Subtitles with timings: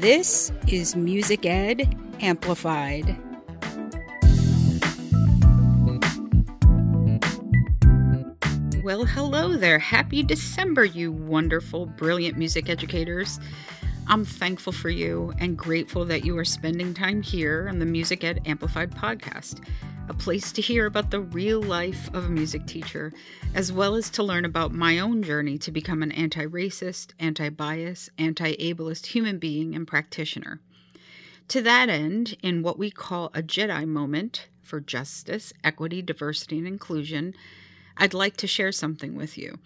[0.00, 3.18] This is Music Ed Amplified.
[8.82, 9.78] Well, hello there.
[9.78, 13.38] Happy December, you wonderful, brilliant music educators.
[14.06, 18.24] I'm thankful for you and grateful that you are spending time here on the Music
[18.24, 19.62] Ed Amplified podcast,
[20.10, 23.12] a place to hear about the real life of a music teacher,
[23.54, 27.48] as well as to learn about my own journey to become an anti racist, anti
[27.48, 30.58] bias, anti ableist human being and practitioner.
[31.46, 36.66] To that end, in what we call a Jedi moment for justice, equity, diversity, and
[36.66, 37.32] inclusion,
[37.96, 39.60] I'd like to share something with you.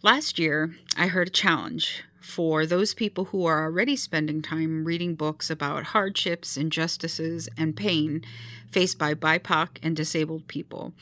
[0.00, 5.14] Last year, I heard a challenge for those people who are already spending time reading
[5.14, 8.22] books about hardships, injustices, and pain
[8.70, 10.92] faced by BIPOC and disabled people.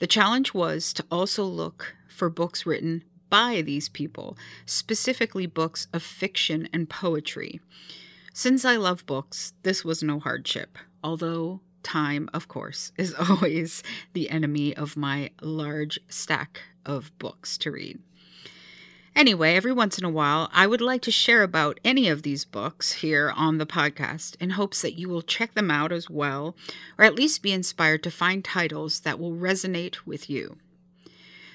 [0.00, 6.02] The challenge was to also look for books written by these people, specifically books of
[6.02, 7.58] fiction and poetry.
[8.34, 13.82] Since I love books, this was no hardship, although time, of course, is always
[14.12, 17.98] the enemy of my large stack of books to read.
[19.16, 22.44] Anyway, every once in a while, I would like to share about any of these
[22.44, 26.54] books here on the podcast in hopes that you will check them out as well,
[26.98, 30.58] or at least be inspired to find titles that will resonate with you.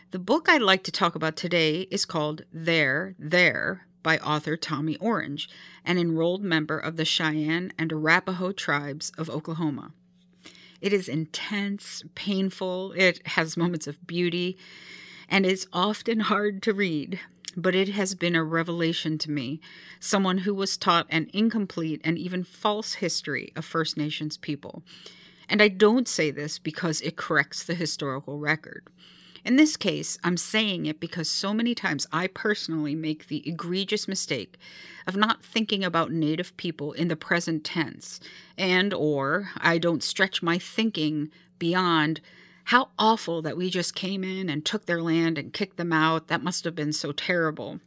[0.09, 4.95] The book I'd like to talk about today is called There, There by author Tommy
[4.95, 5.47] Orange,
[5.85, 9.91] an enrolled member of the Cheyenne and Arapaho tribes of Oklahoma.
[10.81, 14.57] It is intense, painful, it has moments of beauty,
[15.29, 17.19] and is often hard to read.
[17.55, 19.59] But it has been a revelation to me,
[19.99, 24.83] someone who was taught an incomplete and even false history of First Nations people.
[25.49, 28.87] And I don't say this because it corrects the historical record.
[29.43, 34.07] In this case, I'm saying it because so many times I personally make the egregious
[34.07, 34.57] mistake
[35.07, 38.19] of not thinking about native people in the present tense
[38.57, 42.21] and or I don't stretch my thinking beyond
[42.71, 46.29] how awful that we just came in and took their land and kicked them out.
[46.29, 47.81] That must have been so terrible.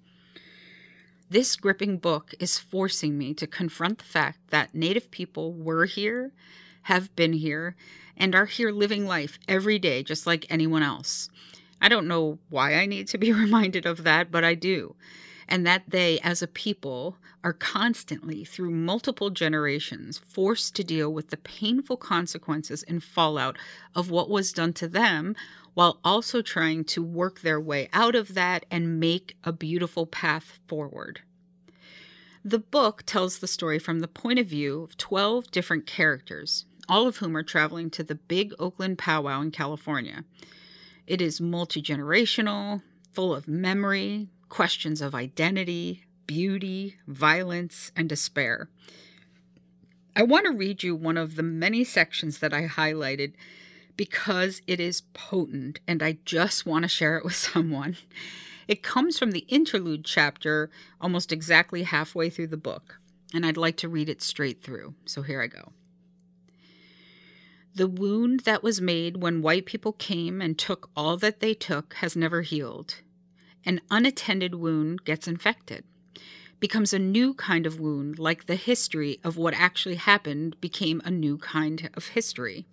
[1.30, 6.32] This gripping book is forcing me to confront the fact that native people were here,
[6.82, 7.76] have been here,
[8.14, 11.30] and are here living life every day just like anyone else.
[11.80, 14.96] I don't know why I need to be reminded of that, but I do.
[15.48, 21.30] And that they, as a people, are constantly, through multiple generations, forced to deal with
[21.30, 23.56] the painful consequences and fallout
[23.94, 25.36] of what was done to them,
[25.74, 30.60] while also trying to work their way out of that and make a beautiful path
[30.66, 31.20] forward.
[32.44, 37.06] The book tells the story from the point of view of 12 different characters, all
[37.06, 40.24] of whom are traveling to the big Oakland powwow in California.
[41.06, 48.68] It is multi generational, full of memory, questions of identity, beauty, violence, and despair.
[50.14, 53.32] I want to read you one of the many sections that I highlighted
[53.96, 57.96] because it is potent and I just want to share it with someone.
[58.68, 63.00] It comes from the interlude chapter almost exactly halfway through the book,
[63.34, 64.94] and I'd like to read it straight through.
[65.04, 65.72] So here I go.
[67.74, 71.94] The wound that was made when white people came and took all that they took
[71.94, 73.00] has never healed.
[73.66, 75.84] An unattended wound gets infected,
[76.60, 81.10] becomes a new kind of wound, like the history of what actually happened became a
[81.10, 82.66] new kind of history.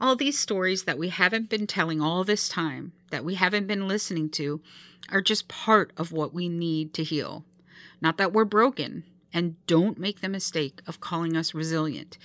[0.00, 3.88] All these stories that we haven't been telling all this time, that we haven't been
[3.88, 4.60] listening to,
[5.10, 7.44] are just part of what we need to heal.
[8.00, 12.16] Not that we're broken, and don't make the mistake of calling us resilient.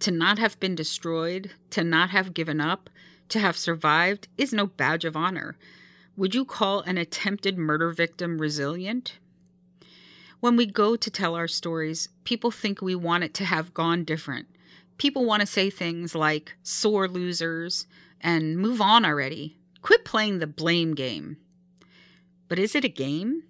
[0.00, 2.88] To not have been destroyed, to not have given up,
[3.28, 5.56] to have survived is no badge of honor.
[6.20, 9.18] Would you call an attempted murder victim resilient?
[10.40, 14.04] When we go to tell our stories, people think we want it to have gone
[14.04, 14.46] different.
[14.98, 17.86] People want to say things like sore losers
[18.20, 19.56] and move on already.
[19.80, 21.38] Quit playing the blame game.
[22.48, 23.44] But is it a game?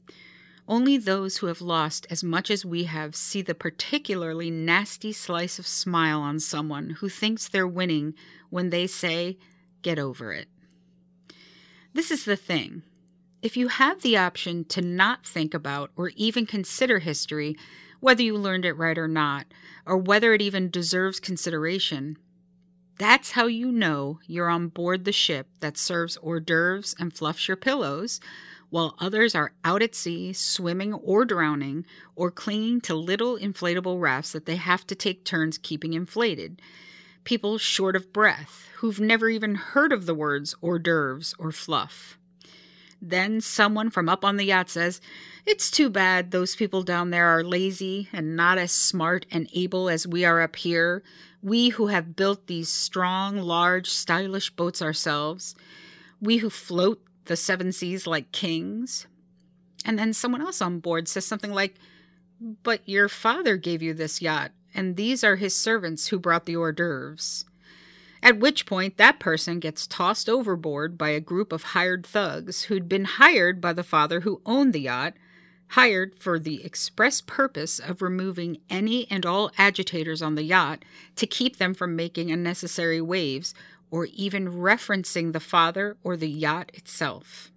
[0.69, 5.59] Only those who have lost as much as we have see the particularly nasty slice
[5.59, 8.15] of smile on someone who thinks they're winning
[8.49, 9.39] when they say,
[9.83, 10.47] Get over it.
[11.93, 12.83] This is the thing.
[13.43, 17.57] If you have the option to not think about or even consider history,
[17.99, 19.47] whether you learned it right or not,
[19.85, 22.17] or whether it even deserves consideration,
[22.99, 27.49] that's how you know you're on board the ship that serves hors d'oeuvres and fluffs
[27.49, 28.21] your pillows
[28.69, 31.85] while others are out at sea, swimming or drowning,
[32.15, 36.63] or clinging to little inflatable rafts that they have to take turns keeping inflated.
[37.25, 42.19] People short of breath, who've never even heard of the words hors d'oeuvres or fluff.
[43.03, 45.01] Then someone from up on the yacht says,
[45.47, 49.89] It's too bad those people down there are lazy and not as smart and able
[49.89, 51.03] as we are up here,
[51.43, 55.55] we who have built these strong, large, stylish boats ourselves,
[56.21, 59.07] we who float the seven seas like kings.
[59.87, 61.77] And then someone else on board says something like,
[62.41, 66.57] But your father gave you this yacht, and these are his servants who brought the
[66.57, 67.45] hors d'oeuvres.
[68.23, 72.89] At which point, that person gets tossed overboard by a group of hired thugs who'd
[72.89, 75.15] been hired by the father who owned the yacht,
[75.69, 80.85] hired for the express purpose of removing any and all agitators on the yacht
[81.17, 83.55] to keep them from making unnecessary waves
[83.91, 87.51] or even referencing the father or the yacht itself.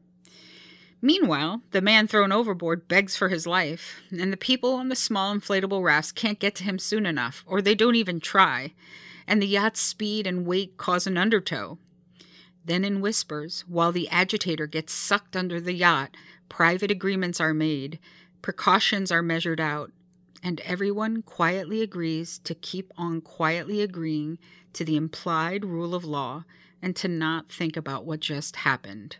[1.03, 5.35] Meanwhile, the man thrown overboard begs for his life, and the people on the small
[5.35, 8.73] inflatable rafts can't get to him soon enough, or they don't even try
[9.27, 11.77] and the yacht's speed and weight cause an undertow.
[12.65, 16.15] Then, in whispers, while the agitator gets sucked under the yacht,
[16.49, 17.99] private agreements are made,
[18.41, 19.91] precautions are measured out,
[20.41, 24.39] and everyone quietly agrees to keep on quietly agreeing
[24.73, 26.45] to the implied rule of law
[26.81, 29.17] and to not think about what just happened.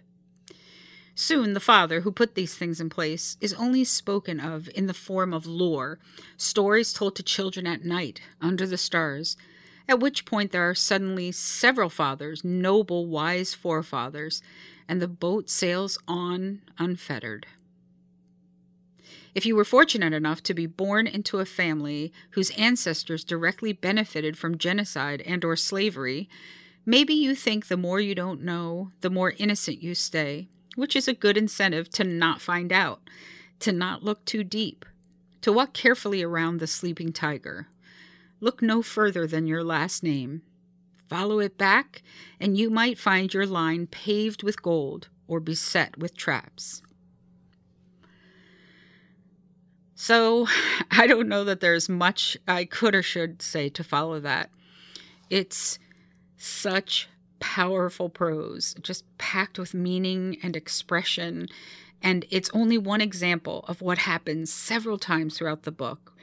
[1.15, 4.93] Soon, the father who put these things in place is only spoken of in the
[4.93, 5.99] form of lore,
[6.37, 9.37] stories told to children at night, under the stars,
[9.87, 14.41] at which point there are suddenly several fathers, noble, wise forefathers,
[14.87, 17.45] and the boat sails on unfettered.
[19.35, 24.37] If you were fortunate enough to be born into a family whose ancestors directly benefited
[24.37, 26.29] from genocide and or slavery,
[26.85, 31.07] maybe you think the more you don't know, the more innocent you stay, which is
[31.07, 33.01] a good incentive to not find out,
[33.59, 34.85] to not look too deep,
[35.41, 37.67] to walk carefully around the sleeping tiger.
[38.39, 40.41] Look no further than your last name.
[41.07, 42.01] Follow it back,
[42.39, 46.81] and you might find your line paved with gold or beset with traps.
[49.95, 50.47] So,
[50.91, 54.49] I don't know that there's much I could or should say to follow that.
[55.29, 55.79] It's
[56.37, 57.07] such
[57.39, 61.47] powerful prose, just packed with meaning and expression.
[62.01, 66.13] And it's only one example of what happens several times throughout the book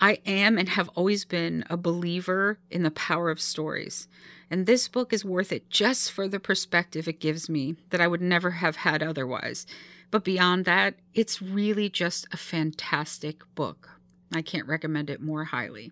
[0.00, 4.06] I am and have always been a believer in the power of stories.
[4.50, 8.06] And this book is worth it just for the perspective it gives me that I
[8.06, 9.66] would never have had otherwise.
[10.10, 13.90] But beyond that, it's really just a fantastic book.
[14.32, 15.90] I can't recommend it more highly.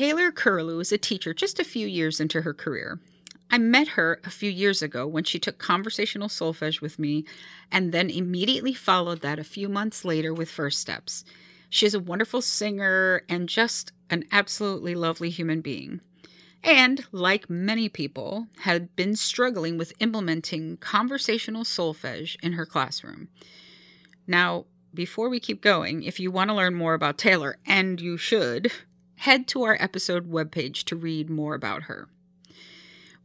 [0.00, 3.00] Taylor Curlew is a teacher just a few years into her career.
[3.50, 7.26] I met her a few years ago when she took conversational solfege with me,
[7.70, 11.22] and then immediately followed that a few months later with First Steps.
[11.68, 16.00] She is a wonderful singer and just an absolutely lovely human being.
[16.64, 23.28] And, like many people, had been struggling with implementing conversational solfege in her classroom.
[24.26, 24.64] Now,
[24.94, 28.72] before we keep going, if you want to learn more about Taylor, and you should,
[29.20, 32.08] head to our episode webpage to read more about her.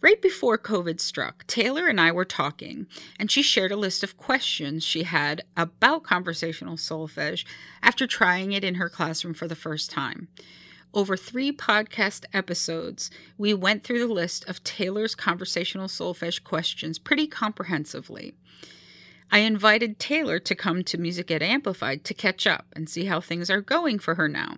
[0.01, 2.87] Right before COVID struck, Taylor and I were talking,
[3.17, 7.45] and she shared a list of questions she had about conversational solfege
[7.81, 10.27] after trying it in her classroom for the first time.
[10.93, 17.25] Over three podcast episodes, we went through the list of Taylor's conversational solfege questions pretty
[17.25, 18.35] comprehensively.
[19.31, 23.21] I invited Taylor to come to Music Ed Amplified to catch up and see how
[23.21, 24.57] things are going for her now.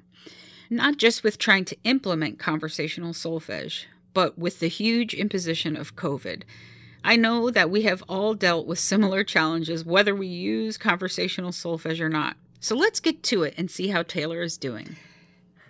[0.69, 6.43] Not just with trying to implement conversational solfege, but with the huge imposition of COVID.
[7.05, 12.01] I know that we have all dealt with similar challenges, whether we use conversational solfege
[12.01, 12.35] or not.
[12.59, 14.97] So let's get to it and see how Taylor is doing.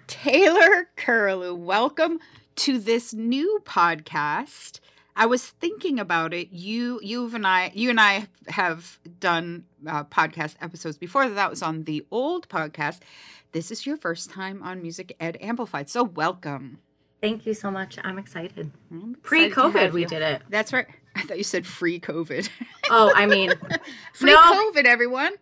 [0.08, 2.20] Taylor Curlew, welcome
[2.56, 4.80] to this new podcast.
[5.16, 6.50] I was thinking about it.
[6.52, 11.30] You, you and I, you and I have done uh, podcast episodes before.
[11.30, 13.00] That was on the old podcast.
[13.58, 16.78] This is your first time on Music Ed Amplified, so welcome.
[17.22, 17.98] Thank you so much.
[18.04, 18.72] I'm excited.
[19.24, 20.44] Pre COVID, we did it.
[20.48, 20.86] That's right.
[21.16, 22.48] I thought you said free COVID.
[22.92, 23.52] Oh, I mean,
[24.14, 24.38] free no.
[24.38, 25.34] COVID, everyone.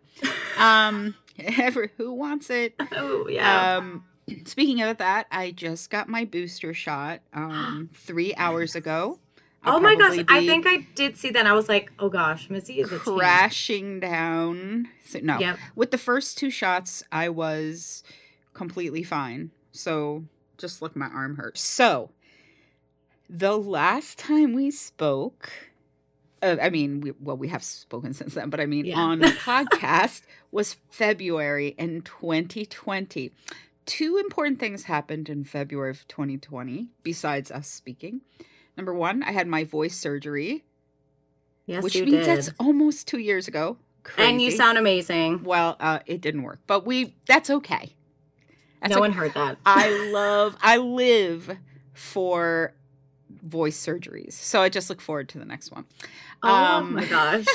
[0.57, 1.13] Um,
[1.57, 2.73] ever, who wants it?
[2.93, 3.75] Oh, yeah.
[3.75, 4.05] Um,
[4.45, 9.19] speaking of that, I just got my booster shot um, three hours ago.
[9.65, 11.45] Oh my gosh, I think I did see that.
[11.45, 14.87] I was like, oh gosh, Missy is crashing down.
[15.05, 15.57] So, no, yep.
[15.75, 18.03] with the first two shots, I was
[18.53, 19.51] completely fine.
[19.71, 20.25] So
[20.57, 21.61] just look, my arm hurts.
[21.61, 22.11] So,
[23.29, 25.51] the last time we spoke,
[26.41, 28.99] uh, I mean, we, well, we have spoken since then, but I mean, yeah.
[28.99, 33.31] on the podcast was February in 2020.
[33.85, 38.21] Two important things happened in February of 2020 besides us speaking.
[38.77, 40.63] Number one, I had my voice surgery.
[41.65, 42.25] Yes, which means did.
[42.25, 43.77] that's almost two years ago.
[44.03, 44.29] Crazy.
[44.29, 45.43] And you sound amazing.
[45.43, 45.77] well.
[45.79, 47.15] Uh, it didn't work, but we.
[47.27, 47.95] That's okay.
[48.81, 49.01] That's no okay.
[49.01, 49.57] one heard that.
[49.65, 50.55] I love.
[50.61, 51.57] I live
[51.93, 52.75] for
[53.41, 55.85] voice surgeries, so I just look forward to the next one.
[56.43, 57.45] oh um, my gosh.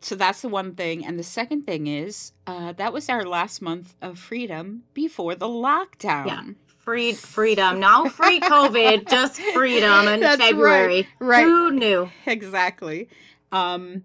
[0.00, 3.60] so that's the one thing, and the second thing is uh, that was our last
[3.60, 6.26] month of freedom before the lockdown.
[6.26, 6.42] Yeah.
[6.90, 7.78] Free freedom.
[7.78, 11.08] No free COVID, just freedom in That's right, February.
[11.20, 11.44] right.
[11.44, 12.10] Who knew?
[12.26, 13.08] exactly.
[13.52, 14.02] Um,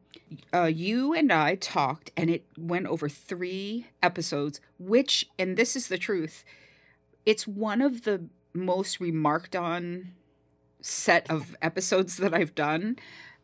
[0.53, 5.87] uh, you and I talked, and it went over three episodes, which, and this is
[5.87, 6.45] the truth,
[7.25, 10.11] it's one of the most remarked on
[10.79, 12.97] set of episodes that I've done.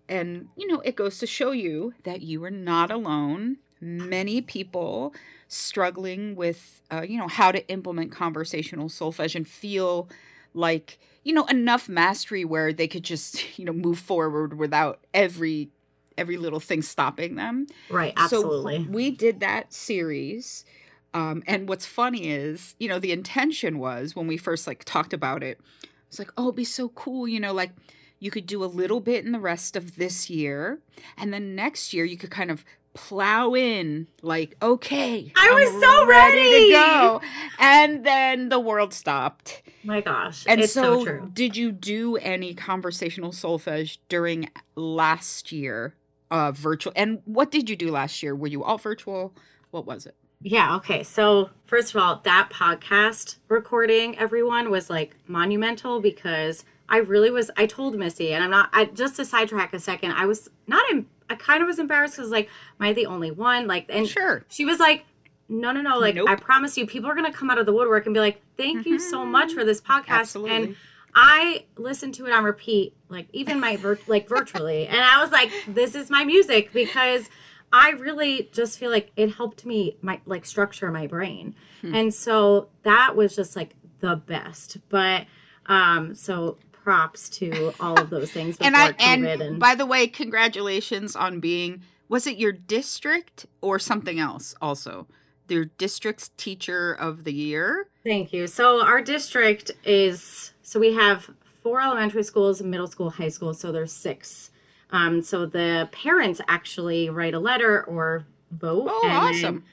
[0.07, 3.57] And, you know, it goes to show you that you are not alone.
[3.79, 5.15] Many people
[5.51, 10.07] struggling with, uh, you know, how to implement conversational solfege and feel
[10.53, 15.69] like, you know, enough mastery where they could just, you know, move forward without every
[16.17, 17.67] every little thing stopping them.
[17.89, 18.85] Right, So absolutely.
[18.89, 20.65] we did that series.
[21.13, 25.13] Um, and what's funny is, you know, the intention was when we first like talked
[25.13, 25.59] about it,
[26.07, 27.71] it's like, oh, it'd be so cool, you know, like
[28.19, 30.79] you could do a little bit in the rest of this year,
[31.17, 35.81] and then next year you could kind of plow in, like, okay, I I'm was
[35.81, 36.69] so ready.
[36.69, 37.21] to go,
[37.59, 39.61] and then the world stopped.
[39.83, 40.45] my gosh.
[40.47, 41.31] And it's so, so, true.
[41.33, 45.95] did you do any conversational solfege during last year,
[46.29, 46.93] uh, virtual?
[46.95, 48.35] And what did you do last year?
[48.35, 49.33] Were you all virtual?
[49.71, 50.15] What was it?
[50.43, 51.03] Yeah, okay.
[51.03, 57.51] So, first of all, that podcast recording, everyone, was like monumental because I really was.
[57.55, 60.83] I told Missy, and I'm not, I just to sidetrack a second, I was not,
[60.91, 63.67] in, I kind of was embarrassed because, like, am I the only one?
[63.67, 64.43] Like, and Sure.
[64.49, 65.05] she was like,
[65.49, 65.97] no, no, no.
[65.97, 66.29] Like, Nope.
[66.29, 68.41] I promise you, people are going to come out of the woodwork and be like,
[68.57, 70.07] thank you so much for this podcast.
[70.09, 70.55] Absolutely.
[70.55, 70.75] And
[71.13, 75.29] I listened to it on repeat, like even my vir- like virtually, and I was
[75.31, 77.29] like, "This is my music," because
[77.73, 81.93] I really just feel like it helped me my like structure my brain, Hmm.
[81.95, 84.77] and so that was just like the best.
[84.87, 85.25] But
[85.65, 90.07] um, so props to all of those things and I and, and, by the way,
[90.07, 95.07] congratulations on being was it your district or something else also?
[95.47, 97.87] Your district's teacher of the year?
[98.03, 98.47] Thank you.
[98.47, 103.53] So our district is so we have four elementary schools, middle school, high school.
[103.53, 104.51] So there's six.
[104.91, 108.87] Um, so the parents actually write a letter or vote.
[108.89, 109.55] Oh, and awesome.
[109.55, 109.63] Then,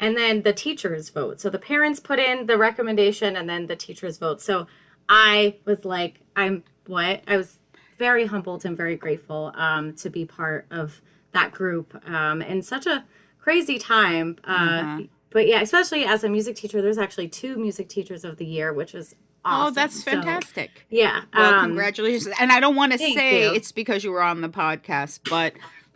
[0.00, 1.40] and then the teachers vote.
[1.40, 4.40] So the parents put in the recommendation, and then the teachers vote.
[4.40, 4.66] So
[5.10, 7.22] I was like, I'm what?
[7.26, 7.58] I was
[7.98, 11.02] very humbled and very grateful um, to be part of
[11.32, 13.04] that group um, in such a
[13.40, 14.38] crazy time.
[14.44, 15.08] Uh, Mhm.
[15.32, 18.72] But yeah, especially as a music teacher, there's actually two music teachers of the year,
[18.72, 19.14] which is
[19.44, 19.68] awesome.
[19.68, 20.86] Oh, that's So, fantastic.
[20.90, 21.22] yeah.
[21.32, 22.28] well, um, congratulations.
[22.40, 23.54] And I don't want to say you.
[23.54, 25.52] it's because you were on the podcast, but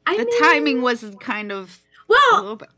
[0.06, 2.68] I the mean, timing was kind of a Well, little bit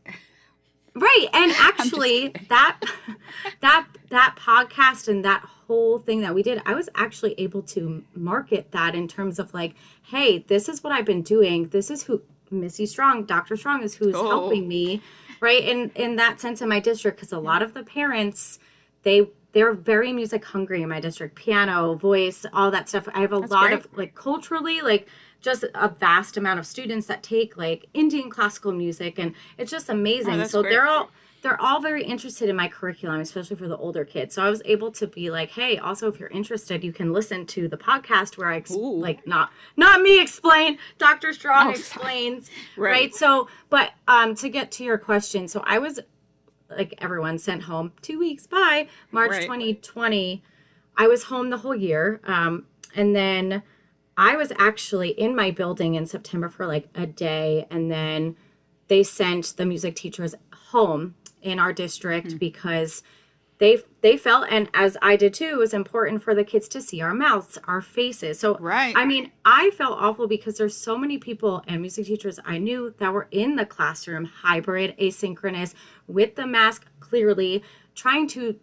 [0.99, 2.79] right, and actually that
[3.61, 8.03] that that podcast and that whole thing that we did, I was actually able to
[8.15, 11.67] market that in terms of like, hey, this is what I've been doing.
[11.69, 13.57] This is who Missy Strong, Dr.
[13.57, 14.27] Strong is who's Oh.
[14.27, 15.01] helping me,
[15.41, 15.61] right?
[15.63, 18.59] In in that sense in my district, because a lot of the parents,
[19.03, 21.33] they they're very music hungry in my district.
[21.33, 23.07] Piano, voice, all that stuff.
[23.15, 23.73] I have a That's lot great.
[23.85, 25.07] of like culturally, like
[25.41, 29.89] just a vast amount of students that take like Indian classical music, and it's just
[29.89, 30.39] amazing.
[30.41, 30.73] Oh, so great.
[30.73, 31.09] they're all
[31.41, 34.35] they're all very interested in my curriculum, especially for the older kids.
[34.35, 37.45] So I was able to be like, hey, also if you're interested, you can listen
[37.47, 38.99] to the podcast where I ex- Ooh.
[38.99, 41.33] like not not me explain, Dr.
[41.33, 42.91] Strong Oh, explains, Right.
[42.91, 43.15] right.
[43.15, 45.99] So, but um to get to your question, so I was
[46.69, 49.41] like everyone sent home 2 weeks by March Right.
[49.43, 50.43] 2020.
[50.97, 52.19] I was home the whole year.
[52.25, 53.63] Um and then
[54.17, 58.35] I was actually in my building in September for like a day and then
[58.87, 60.33] they sent the music teachers
[60.71, 62.37] home in our district Hmm.
[62.37, 63.03] because
[63.59, 66.81] they they felt and as I did too it was important for the kids to
[66.81, 68.39] see our mouths, our faces.
[68.39, 68.93] So right.
[68.95, 72.93] I mean, I felt awful because there's so many people and music teachers I knew
[72.99, 75.73] that were in the classroom, hybrid, asynchronous,
[76.07, 77.63] with the mask clearly,
[77.95, 78.59] trying to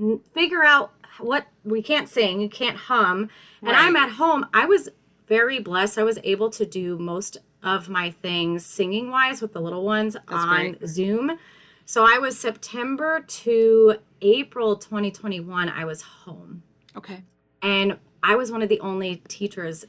[0.00, 3.28] n- figure out what we can't sing, you can't hum.
[3.60, 3.84] And Right.
[3.84, 4.46] I'm at home.
[4.52, 4.88] I was
[5.28, 5.98] very blessed.
[5.98, 10.14] I was able to do most of my things singing wise with the little ones
[10.14, 10.86] That's on great.
[10.88, 11.38] Zoom.
[11.84, 16.62] So I was September to April 2021, I was home
[16.96, 17.22] okay.
[17.60, 19.84] and I was one of the only teachers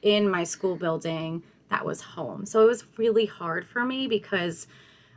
[0.00, 2.46] in my school building that was home.
[2.46, 4.66] So it was really hard for me because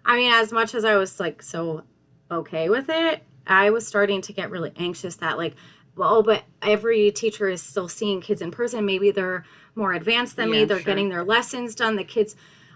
[0.04, 1.84] I mean as much as I was like so
[2.30, 5.56] okay with it, I was starting to get really anxious that like
[5.96, 8.86] well, but every teacher is still seeing kids in person.
[8.86, 9.46] Maybe they're
[9.76, 10.66] more advanced than me.
[10.66, 10.86] They're sure.
[10.86, 11.96] getting their lessons done.
[11.96, 12.36] The kids,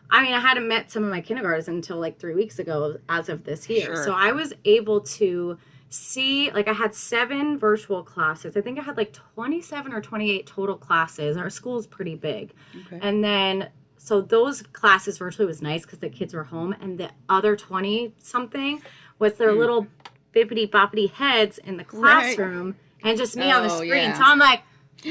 [0.09, 3.29] I mean, I hadn't met some of my kindergartners until like three weeks ago as
[3.29, 3.95] of this year.
[3.95, 4.03] Sure.
[4.03, 5.57] So I was able to
[5.89, 8.55] see, like, I had seven virtual classes.
[8.55, 11.35] I think I had like 27 or 28 total classes.
[11.35, 12.53] Our school's pretty big.
[12.85, 12.99] Okay.
[13.01, 17.09] And then, so those classes virtually was nice because the kids were home, and the
[17.27, 18.81] other 20 something
[19.17, 19.57] was their Hmm.
[19.59, 19.87] little
[20.33, 22.35] bippity boppity heads in the Right.
[22.35, 23.91] classroom and just me on the Oh, screen.
[23.91, 24.13] yeah.
[24.13, 24.61] So I'm like,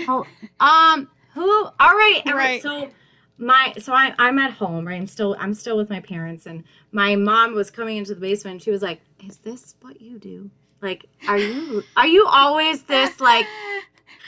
[0.08, 0.24] oh,
[0.60, 1.50] um, who?
[1.64, 2.34] All right, all right.
[2.34, 2.62] Right.
[2.62, 2.90] So
[3.36, 4.96] my, so I, I'm at home, right?
[5.00, 8.54] I'm still, I'm still with my parents, and my mom was coming into the basement.
[8.54, 10.50] and She was like, "Is this what you do?
[10.80, 13.46] Like, are you, are you always this like?"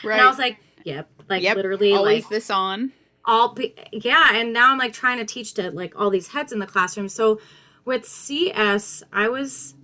[0.05, 0.15] right.
[0.19, 1.57] And I was like, "Yep." Like yep.
[1.57, 2.93] literally, Always like this on.
[3.25, 6.53] all be, yeah and now i'm like trying to teach to like all these heads
[6.53, 7.39] in the classroom so
[7.85, 9.75] with cs i was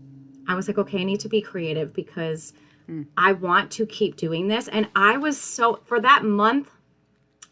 [0.48, 2.52] i was like okay i need to be creative because
[2.86, 3.02] Hmm.
[3.16, 6.70] i want to keep doing this and i was so for that month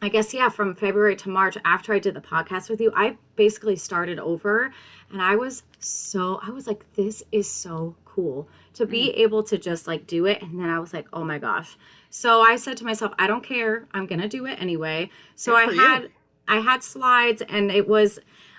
[0.00, 3.16] i guess yeah from february to march after i did the podcast with you i
[3.37, 4.73] basically started over
[5.12, 9.21] and i was so i was like this is so cool to be Hmm.
[9.21, 11.76] able to just like do it and then i was like oh my gosh
[12.11, 15.66] so i said to myself i don't care i'm gonna do it anyway so i
[15.66, 15.81] for you.
[15.81, 16.11] had
[16.49, 18.19] i had slides and it was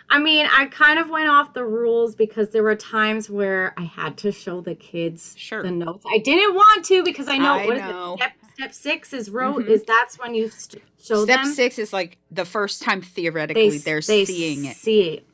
[0.09, 3.83] i mean i kind of went off the rules because there were times where i
[3.83, 5.61] had to show the kids Sure.
[5.63, 8.13] the notes i didn't want to because i know I what is know.
[8.13, 9.69] it step step six is wrote Mhm.
[9.69, 13.77] is that's when you st- show Step them six is like the first time theoretically
[13.77, 14.75] they, are seeing it.
[14.77, 15.25] see it.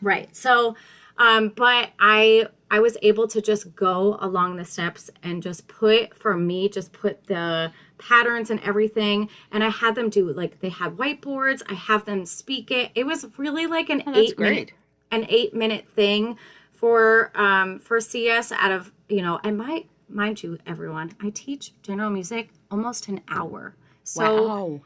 [0.00, 0.34] Right.
[0.36, 0.76] So,
[1.22, 6.16] um, but I I was able to just go along the steps and just put
[6.16, 9.28] for me just put the patterns and everything.
[9.52, 11.62] And I had them do like they had whiteboards.
[11.68, 12.90] I have them speak it.
[12.96, 14.72] It was really like an Oh, eight minute
[15.12, 16.36] an eight minute thing
[16.72, 21.72] for um for CS out of you know and my mind you everyone I teach
[21.82, 23.76] general music almost an hour.
[24.02, 24.80] So wow.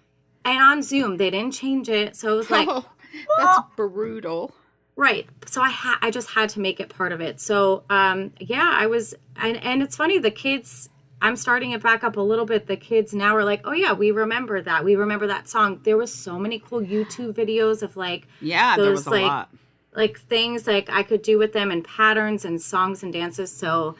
[0.44, 2.14] and on Zoom they didn't change it.
[2.14, 2.84] So it was like oh,
[3.38, 4.52] that's brutal.
[4.96, 5.28] Right.
[5.46, 7.40] So I had I just had to make it part of it.
[7.40, 10.88] So um yeah, I was and and it's funny the kids
[11.20, 12.66] I'm starting it back up a little bit.
[12.66, 14.84] The kids now are like, "Oh yeah, we remember that.
[14.84, 18.86] We remember that song." There was so many cool YouTube videos of like Yeah, there
[18.86, 19.48] Those, was a like, lot.
[19.94, 23.50] like things like I could do with them and patterns and songs and dances.
[23.50, 23.96] So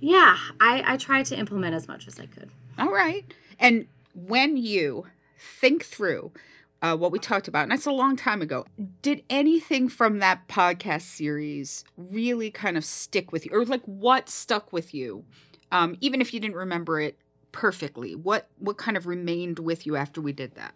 [0.00, 2.50] yeah, I I tried to implement as much as I could.
[2.78, 3.24] All right.
[3.58, 5.06] And when you
[5.38, 6.32] think through
[6.86, 8.64] uh, what we talked about, and that's a long time ago,
[9.02, 13.52] did anything from that podcast series really kind of stick with you?
[13.52, 15.24] Or like what stuck with you?
[15.72, 17.18] Um, even if you didn't remember it
[17.52, 20.74] perfectly, what what kind of remained with you after we did that?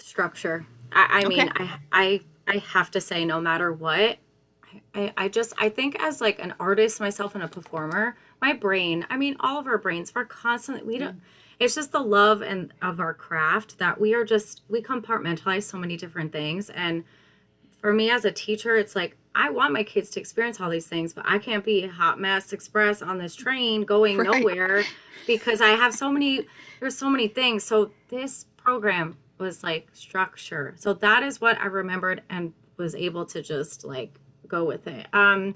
[0.00, 0.66] structure.
[0.92, 4.18] I, I mean, I, I, I have to say, no matter what,
[4.94, 9.06] I, I just, I think as like an artist myself and a performer, my brain,
[9.10, 11.20] I mean, all of our brains, we're constantly, we don't,
[11.58, 15.76] it's just the love and of our craft that we are just, we compartmentalize so
[15.78, 16.70] many different things.
[16.70, 17.04] And
[17.80, 20.86] for me as a teacher, it's like, I want my kids to experience all these
[20.86, 24.26] things, but I can't be hot mess express on this train going Right.
[24.40, 24.84] nowhere
[25.26, 26.46] because I have so many,
[26.80, 27.64] there's so many things.
[27.64, 30.74] So this program was like structure.
[30.76, 35.06] So that is what I remembered and was able to just like go with it.
[35.12, 35.54] Um,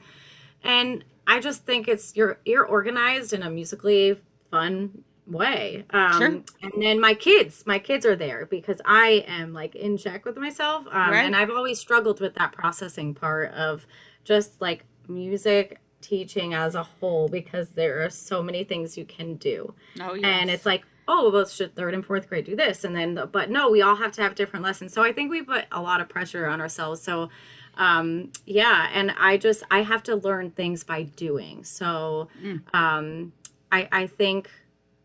[0.63, 4.17] and I just think it's you're you're organized in a musically
[4.51, 5.85] fun way.
[5.91, 6.27] Um, Sure.
[6.63, 10.37] And then my kids, my kids are there because I am like in check with
[10.37, 10.87] myself.
[10.91, 11.25] Um, Right.
[11.25, 13.87] And I've always struggled with that processing part of
[14.25, 19.37] just like music teaching as a whole because there are so many things you can
[19.37, 20.25] do Oh, yes.
[20.25, 23.27] and it's like oh well should third and fourth grade do this and then the,
[23.27, 25.81] but no we all have to have different lessons so i think we put a
[25.81, 27.29] lot of pressure on ourselves so
[27.77, 32.63] um yeah and i just i have to learn things by doing so Mm.
[32.75, 33.33] um
[33.71, 34.51] i i think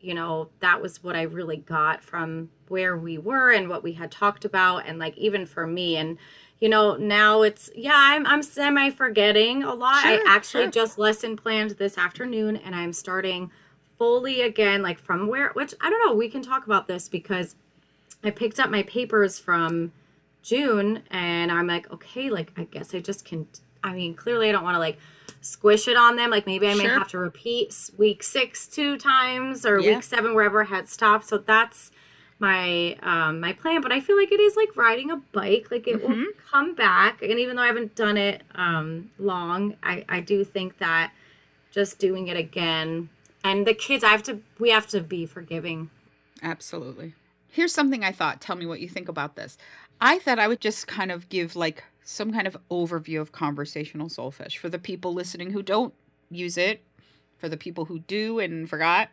[0.02, 3.94] you know that was what i really got from where we were and what we
[3.94, 6.18] had talked about and like even for me and
[6.60, 10.72] you know now it's yeah i'm, I'm semi forgetting a lot i actually sure.
[10.72, 13.52] just lesson planned this afternoon and i'm starting
[13.98, 17.56] fully again like from where which i don't know we can talk about this because
[18.24, 19.92] i picked up my papers from
[20.44, 23.48] june and i'm like okay like i guess i just can
[23.84, 24.98] i mean clearly i don't want to like
[25.42, 26.98] squish it on them like maybe i may Sure.
[26.98, 29.96] have to repeat week six two times or Yeah.
[29.96, 31.92] week seven wherever i had stopped so that's
[32.40, 35.88] my um my plan but i feel like it is like riding a bike like
[35.88, 36.26] it will Mhm.
[36.52, 40.78] come back and even though i haven't done it um long i i do think
[40.80, 41.12] that
[41.72, 43.10] just doing it again
[43.44, 45.90] and the kids i have to we have to be forgiving
[46.44, 47.16] Absolutely.
[47.50, 48.40] Here's something I thought.
[48.42, 49.58] Tell me what you think about this.
[50.00, 54.08] I thought I would just kind of give like some kind of overview of conversational
[54.08, 55.94] solfege for the people listening who don't
[56.32, 56.82] use it,
[57.38, 59.10] for the people who do and forgot.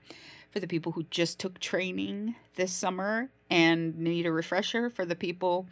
[0.54, 5.16] for the people who just took training this summer and need a refresher, for the
[5.16, 5.66] people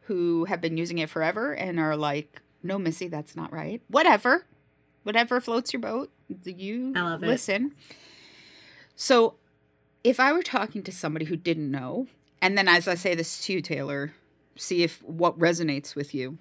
[0.00, 3.80] who have been using it forever and are like, no, Missy, that's not right.
[3.86, 4.44] Whatever.
[5.04, 6.10] Whatever floats your boat.
[6.44, 7.26] You love it.
[7.28, 7.76] listen.
[8.96, 9.36] So
[10.02, 12.08] if I were talking to somebody who didn't know,
[12.42, 14.14] and then as I say this to you, Taylor,
[14.56, 16.38] see if what resonates with you.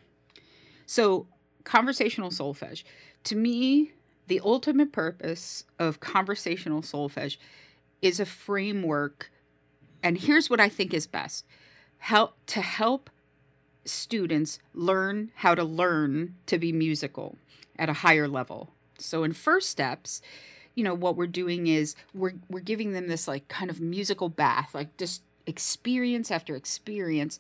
[0.94, 1.26] So
[1.64, 2.84] conversational solfege.
[3.24, 3.94] To me,
[4.28, 7.38] the ultimate purpose of conversational solfege
[8.04, 9.32] is a framework
[10.04, 11.46] and here's what I think is best.
[11.98, 13.10] Help to help
[13.86, 17.38] students learn how to learn to be musical
[17.80, 18.70] at a higher level.
[19.00, 20.22] So in first steps,
[20.76, 24.30] you know, what we're doing is we're we're giving them this like kind of musical
[24.30, 27.40] bath, like just experience after experience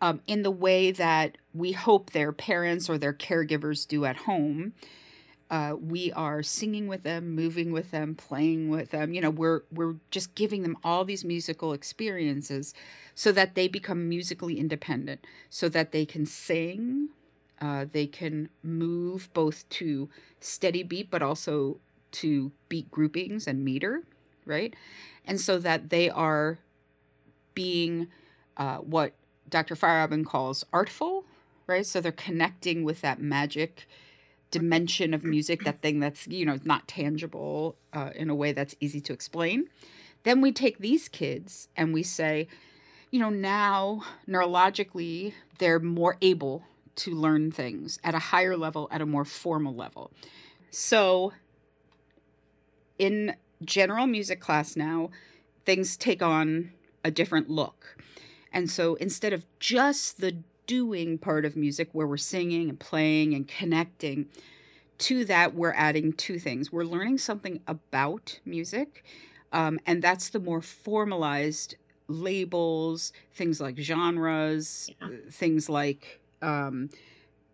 [0.00, 4.74] um, in the way that we hope their parents or their caregivers do at home.
[5.48, 9.14] Uh, we are singing with them, moving with them, playing with them.
[9.14, 12.74] You know, we're we're just giving them all these musical experiences
[13.14, 17.10] so that they become musically independent, so that they can sing,
[17.60, 20.08] uh, they can move both to
[20.40, 21.78] steady beat, but also
[22.12, 24.02] to beat groupings and meter,
[24.46, 24.74] right?
[25.24, 26.58] And so that they are
[27.54, 28.08] being
[28.56, 29.14] uh, what
[29.48, 29.74] Dr.
[29.74, 31.24] Feierabend calls artful,
[31.66, 31.86] right?
[31.86, 33.86] So they're connecting with that magic
[34.50, 38.76] dimension of music, that thing that's, you know, not tangible uh, in a way that's
[38.80, 39.68] easy to explain.
[40.22, 42.48] Then we take these kids and we say,
[43.10, 46.64] you know, now neurologically, they're more able
[46.96, 50.10] to learn things at a higher level, at a more formal level.
[50.70, 51.32] So
[52.98, 55.10] in general music class now,
[55.64, 56.72] things take on
[57.04, 57.96] a different look.
[58.56, 63.34] And so instead of just the doing part of music where we're singing and playing
[63.34, 64.26] and connecting,
[64.98, 66.72] to that, we're adding two things.
[66.72, 69.04] We're learning something about music,
[69.52, 71.76] um, and that's the more formalized
[72.08, 75.08] labels, things like genres, Yeah.
[75.30, 76.88] things like um,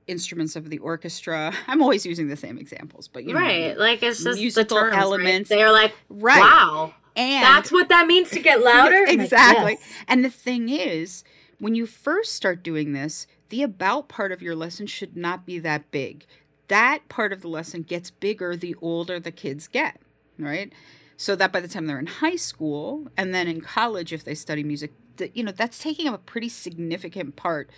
[0.07, 1.53] instruments of the orchestra.
[1.67, 3.77] I'm always using the same examples, but you know, right.
[3.77, 5.51] Like it's just musical the terms, elements.
[5.51, 5.57] Right?
[5.57, 6.41] They're like, right?
[6.41, 8.97] wow, And that's what that means to get louder.
[8.97, 9.73] I'm like, exactly.
[9.81, 9.93] yes.
[10.09, 11.25] And the thing is,
[11.59, 15.59] when you first start doing this, the about part of your lesson should not be
[15.59, 16.25] that big.
[16.69, 20.01] That part of the lesson gets bigger the older the kids get,
[20.39, 20.73] right?
[21.19, 24.35] So that by the time they're in high school and then in college, if they
[24.35, 27.69] study music, that you know that's taking up a pretty significant part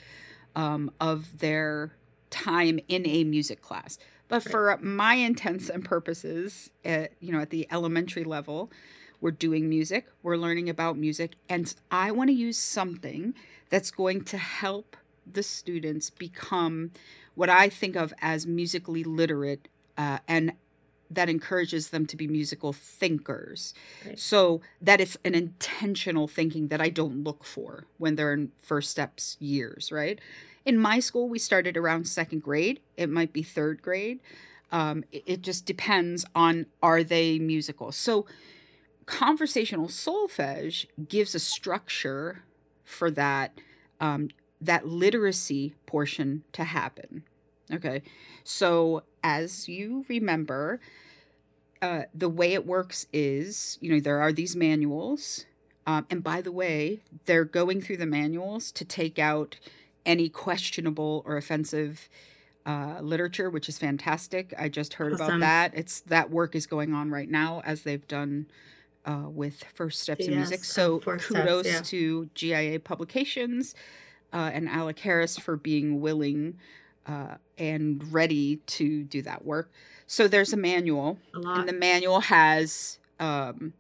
[0.55, 1.97] um, of their
[2.31, 3.99] time in a music class.
[4.29, 4.51] But Right.
[4.53, 8.71] for my intents and purposes, at, you know, at the elementary level,
[9.25, 13.33] we're doing music, we're learning about music, and I want to use something
[13.71, 16.91] that's going to help the students become
[17.35, 20.53] what I think of as musically literate uh, and
[21.09, 23.73] that encourages them to be musical thinkers.
[24.05, 24.19] Right.
[24.19, 28.91] So that it's an intentional thinking that I don't look for when they're in first
[28.91, 30.21] steps years, right?
[30.67, 32.81] In my school, we started around second grade.
[32.99, 34.21] It might be third grade.
[34.71, 37.91] Um, it, it just depends on are they musical.
[37.91, 38.27] So
[39.07, 42.43] conversational solfege gives a structure
[42.85, 43.59] for that
[44.01, 44.29] um,
[44.61, 47.25] that literacy portion to happen.
[47.73, 48.03] Okay,
[48.45, 50.81] so as you remember,
[51.81, 55.47] uh, the way it works is, you know, there are these manuals,
[55.87, 59.57] um, and by the way, they're going through the manuals to take out
[60.05, 62.09] any questionable or offensive
[62.67, 64.55] uh, literature, which is fantastic.
[64.59, 65.73] I just heard about that.
[65.75, 68.47] It's that work is going on right now, as they've done
[69.05, 70.65] uh, with First Steps in Music.
[70.65, 71.81] So uh, Steps, kudos yeah.
[71.81, 73.75] to GIA Publications
[74.33, 76.59] uh, and Alec Harris for being willing
[77.07, 79.71] uh, and ready to do that work.
[80.07, 83.73] So there's a manual, A and the manual has um,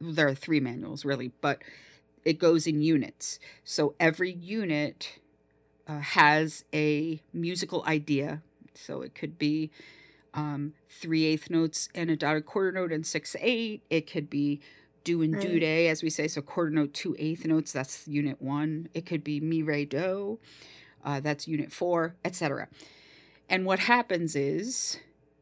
[0.00, 1.62] there are three manuals really, but
[2.24, 3.38] it goes in units.
[3.64, 5.18] So every unit
[5.86, 8.42] uh, has a musical idea.
[8.74, 9.70] So it could be
[10.34, 13.82] um, three eighth notes and a dotted quarter note and six eight.
[13.90, 14.60] It could be
[15.02, 16.28] do and do day, as we say.
[16.28, 17.72] So quarter note, two eighth notes.
[17.72, 18.88] That's unit one.
[18.94, 20.38] It could be mi re do.
[21.04, 22.68] Uh, that's unit four, etc.
[23.48, 25.00] And what happens is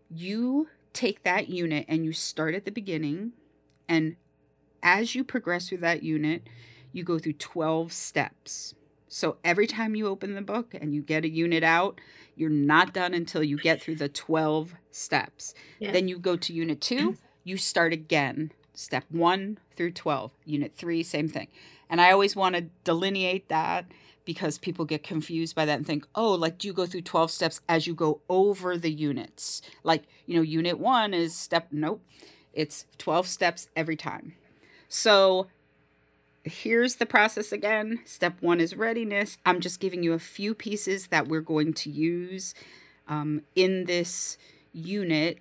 [0.08, 3.32] you take that unit and you start at the beginning,
[3.88, 4.16] and
[4.82, 6.46] as you progress through that unit,
[6.92, 8.74] you go through 12 steps.
[9.08, 12.00] So every time you open the book and you get a unit out,
[12.36, 15.54] you're not done until you get through the 12 steps.
[15.78, 15.92] Yeah.
[15.92, 20.30] Then you go to unit two, you start again, step one through 12.
[20.44, 21.48] Unit three, same thing.
[21.90, 23.86] And I always want to delineate that
[24.24, 27.30] because people get confused by that and think, oh, like, do you go through 12
[27.30, 29.62] steps as you go over the units?
[29.82, 32.02] Like, you know, unit one is step, nope,
[32.52, 34.34] it's 12 steps every time.
[34.86, 35.46] So
[36.44, 38.00] here's the process again.
[38.04, 39.38] Step one is readiness.
[39.44, 42.54] I'm just giving you a few pieces that we're going to use
[43.06, 44.38] um, in this
[44.72, 45.38] unit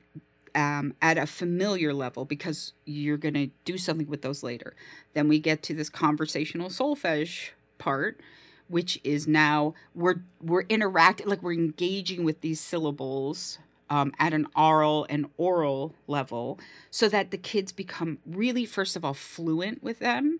[0.55, 4.75] um, at a familiar level because you're going to do something with those later.
[5.13, 8.19] Then we get to this conversational solfege part,
[8.67, 14.47] which is now we're we're interacting like we're engaging with these syllables um, at an
[14.55, 19.99] oral and oral level so that the kids become really first of all fluent with
[19.99, 20.39] them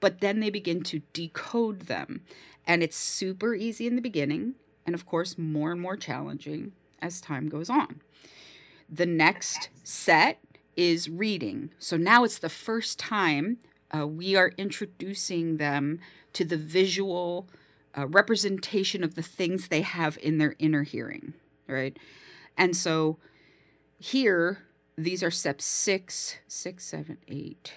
[0.00, 2.22] but then they begin to decode them.
[2.66, 4.54] And it's super easy in the beginning
[4.86, 8.00] and of course more and more challenging as time goes on.
[8.88, 10.40] The next set
[10.76, 11.70] is reading.
[11.78, 13.58] So now it's the first time
[13.96, 16.00] uh, we are introducing them
[16.32, 17.48] to the visual
[17.96, 21.34] uh, representation of the things they have in their inner hearing
[21.70, 21.96] right?
[22.56, 23.18] And so
[23.98, 24.64] here,
[24.96, 27.72] these are steps six, six, seven, eight.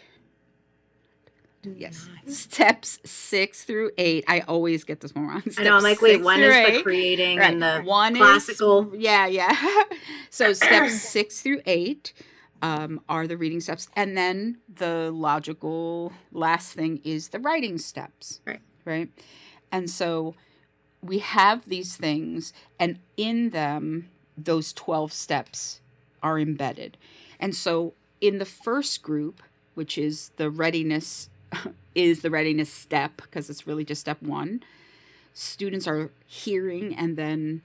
[1.64, 4.26] Yes, steps six through eight.
[4.28, 5.44] I always get this one wrong.
[5.58, 5.76] I know.
[5.76, 6.78] I'm like, wait, one is eight.
[6.78, 7.54] the creating right.
[7.54, 8.94] and the one classical.
[8.94, 9.56] Is, yeah, yeah.
[10.30, 12.14] so steps six through eight
[12.62, 18.42] um, are the reading steps, and then the logical last thing is the writing steps.
[18.46, 18.62] Right.
[18.86, 19.10] Right.
[19.72, 20.36] And so
[21.02, 25.82] we have these things, and in them those 12 steps
[26.22, 26.98] are embedded.
[27.40, 29.42] And so in the first group,
[29.74, 31.30] which is the readiness
[31.96, 34.64] is the readiness step because it's really just step 1,
[35.34, 37.62] students are hearing and then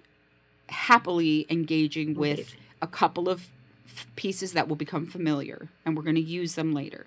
[0.68, 3.48] happily engaging with a couple of
[4.16, 7.07] pieces that will become familiar and we're going to use them later.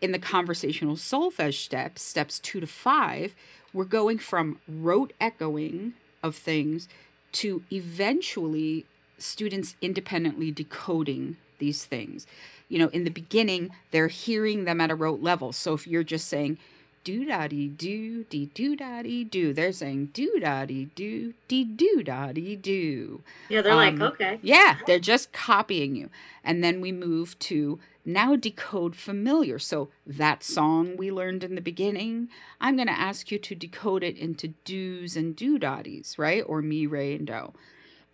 [0.00, 3.34] In the conversational solfege steps, steps 2 to 5,
[3.72, 6.88] we're going from rote echoing of things
[7.32, 8.84] to eventually
[9.16, 12.26] students independently decoding these things.
[12.72, 15.52] You know, in the beginning, they're hearing them at a rote level.
[15.52, 16.56] So if you're just saying,
[17.04, 19.52] do daddy do dee do daddy do.
[19.52, 23.20] They're saying do daddy do dee do daddy do.
[23.50, 24.38] Yeah, they're um, like, okay.
[24.40, 26.08] Yeah, they're just copying you.
[26.42, 29.58] And then we move to now decode familiar.
[29.58, 34.02] So that song we learned in the beginning, I'm going to ask you to decode
[34.02, 36.42] it into do's and do daddies, right?
[36.46, 37.52] Or me, re, and do.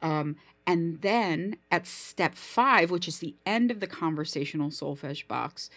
[0.03, 0.37] Um,
[0.69, 5.71] and then at step five, which is the end of the conversational solfege box,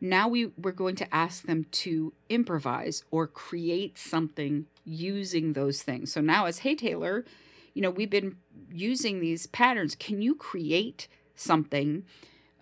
[0.00, 6.12] now we, we're going to ask them to improvise or create something using those things.
[6.12, 7.24] So now, as Hey Taylor,
[7.74, 8.36] you know, we've been
[8.72, 9.96] using these patterns.
[9.96, 12.04] Can you create something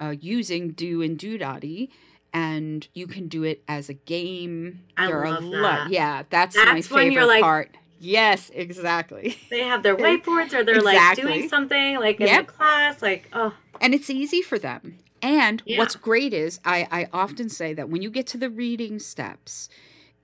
[0.00, 1.90] uh, using do and do dotty?
[2.32, 4.84] And you can do it as a game.
[4.96, 5.90] I there love that.
[5.90, 7.76] yeah, that's, that's my favorite like, part.
[8.00, 9.38] Yes, exactly.
[9.50, 11.24] They have their whiteboards or they're exactly.
[11.24, 12.46] like doing something like in yep.
[12.46, 13.54] the class, like oh.
[13.80, 14.98] And it's easy for them.
[15.22, 15.78] And yeah.
[15.78, 19.68] what's great is I, I often say that when you get to the reading steps,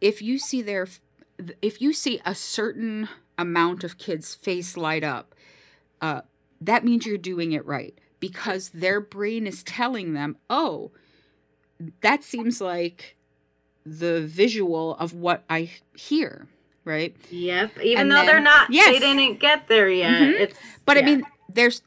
[0.01, 0.89] if you see their
[1.63, 5.35] if you see a certain amount of kids face light up,
[6.03, 6.23] uh,
[6.61, 10.91] that means you're doing it right because their brain is telling them, oh,
[12.03, 13.17] that seems like
[13.87, 16.47] the visual of what I hear
[16.85, 17.15] right?
[17.31, 17.79] Yep.
[17.83, 18.89] Even and though then, they're not, yes.
[18.89, 20.11] they didn't get there yet.
[20.11, 20.43] Mm-hmm.
[20.43, 21.03] It's but yeah.
[21.03, 21.83] I mean, there's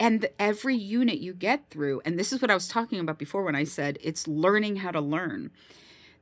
[0.00, 3.42] and every unit you get through, and this is what I was talking about before
[3.44, 5.50] when I said it's learning how to learn.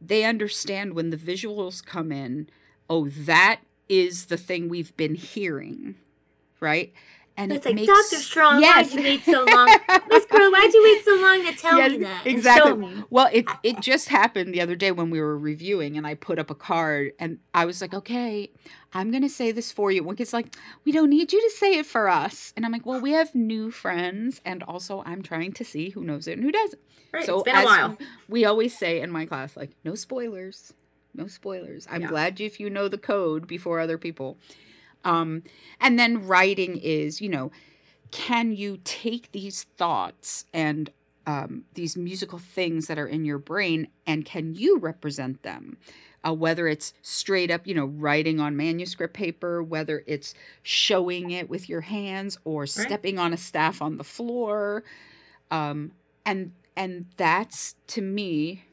[0.01, 2.49] They understand when the visuals come in.
[2.89, 5.95] Oh, that is the thing we've been hearing,
[6.61, 6.93] right?
[7.39, 8.23] And it's it like, makes, Dr.
[8.23, 8.95] Strong, yes.
[8.95, 9.67] why'd you wait so long?
[10.09, 12.27] Miss Girl, why'd you wait so long to tell yes, me that?
[12.27, 12.75] Exactly.
[12.75, 13.05] Me?
[13.11, 16.39] Well, it, it just happened the other day when we were reviewing and I put
[16.39, 18.51] up a card and I was like, okay,
[18.95, 20.03] I'm going to say this for you.
[20.03, 22.55] One kid's like, we don't need you to say it for us.
[22.57, 24.41] And I'm like, well, we have new friends.
[24.45, 26.81] And also, I'm trying to see who knows it and who doesn't.
[27.13, 27.99] Right, so it's been a while.
[28.29, 30.73] We always say in my class, like, no spoilers.
[31.15, 31.87] No spoilers.
[31.91, 32.09] I'm yeah.
[32.09, 34.39] glad if you know the code before other people.
[35.05, 35.43] Um,
[35.81, 37.51] and then writing is, you know,
[38.11, 40.91] can you take these thoughts and
[41.27, 45.77] um, these musical things that are in your brain and can you represent them?
[46.27, 51.49] Uh, whether it's straight up, you know, writing on manuscript paper, whether it's showing it
[51.49, 52.69] with your hands or right.
[52.69, 54.83] stepping on a staff on the floor,
[55.53, 55.93] um,
[56.25, 58.65] and and that's to me,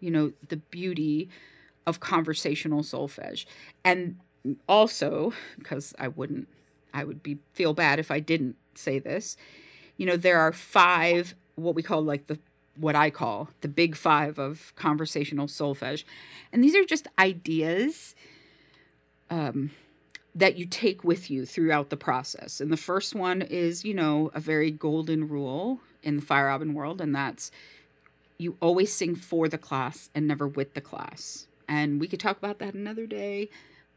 [0.00, 1.28] you know, the beauty
[1.86, 3.44] of conversational solfege,
[3.84, 4.16] and
[4.68, 6.48] also because I wouldn't
[6.94, 9.36] I would be feel bad if I didn't say this.
[9.96, 12.38] You know, there are five what we call like the
[12.76, 16.04] what I call the big 5 of conversational solfege.
[16.52, 18.14] And these are just ideas
[19.30, 19.70] um
[20.34, 22.58] that you take with you throughout the process.
[22.58, 27.00] And the first one is, you know, a very golden rule in the Feierabend world
[27.00, 27.50] and that's
[28.38, 31.46] you always sing for the class and never with the class.
[31.68, 33.48] And we could talk about that another day,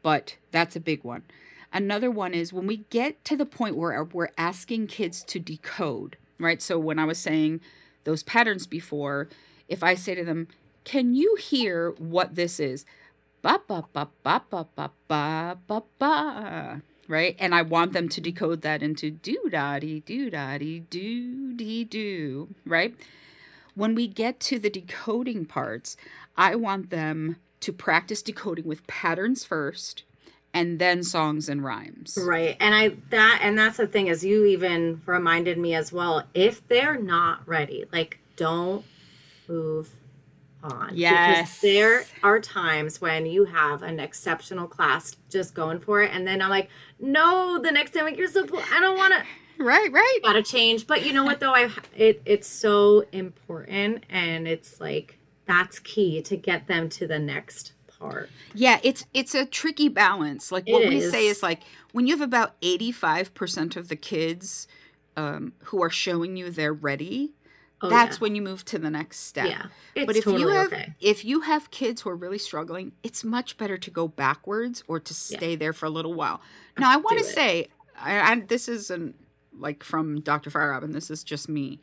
[0.06, 1.24] but that's a big one.
[1.72, 6.16] Another one is when we get to the point where we're asking kids to decode,
[6.38, 6.62] right?
[6.62, 7.60] So when I was saying
[8.04, 9.28] those patterns before,
[9.66, 10.46] if I say to them,
[10.84, 12.86] "Can you hear what this is?"
[13.42, 16.82] Ba ba ba ba ba ba ba ba ba.
[17.08, 17.34] Right?
[17.40, 21.52] And I want them to decode that into do da dee do da dee do
[21.52, 22.94] dee do, right?
[23.74, 25.96] When we get to the decoding parts,
[26.36, 30.04] I want them to practice decoding with patterns first
[30.52, 32.18] and then songs and rhymes.
[32.20, 32.56] Right.
[32.60, 36.66] And I that and that's the thing is you even reminded me as well if
[36.68, 38.84] they're not ready, like don't
[39.48, 39.90] move
[40.62, 40.90] on.
[40.94, 41.40] Yes.
[41.40, 46.26] Because there are times when you have an exceptional class just going for it and
[46.26, 49.24] then I'm like, "No, the next time like you're so I don't want to
[49.58, 50.18] Right, right.
[50.22, 50.86] Got to change.
[50.86, 51.54] But you know what though?
[51.54, 57.18] I it it's so important and it's like that's key to get them to the
[57.18, 58.30] next part.
[58.54, 60.52] Yeah, it's it's a tricky balance.
[60.52, 61.38] Like what we say is.
[61.38, 64.68] is like when you have about 85% of the kids
[65.16, 67.32] um, who are showing you they're ready,
[67.82, 68.20] Oh, that's yeah.
[68.20, 69.48] when you move to the next step.
[69.48, 69.66] yeah.
[69.94, 70.94] It's but if totally you have okay.
[71.00, 74.98] if you have kids who are really struggling, it's much better to go backwards or
[74.98, 75.38] to Yeah.
[75.38, 76.40] stay there for a little while.
[76.78, 79.14] Now, I want to say, I, I, this isn't
[79.58, 80.50] like from Dr.
[80.50, 80.92] Feierabend.
[80.94, 81.80] This is just me.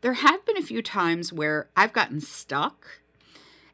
[0.00, 2.86] There have been a few times where I've gotten stuck,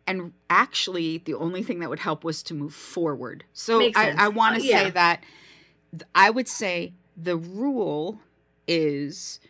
[0.07, 3.45] and actually, the only thing that would help was to move forward.
[3.53, 4.15] So I.
[4.19, 4.79] I want Uh, to yeah.
[4.85, 5.23] say that
[5.93, 8.21] th- I would say the rule
[8.67, 9.41] is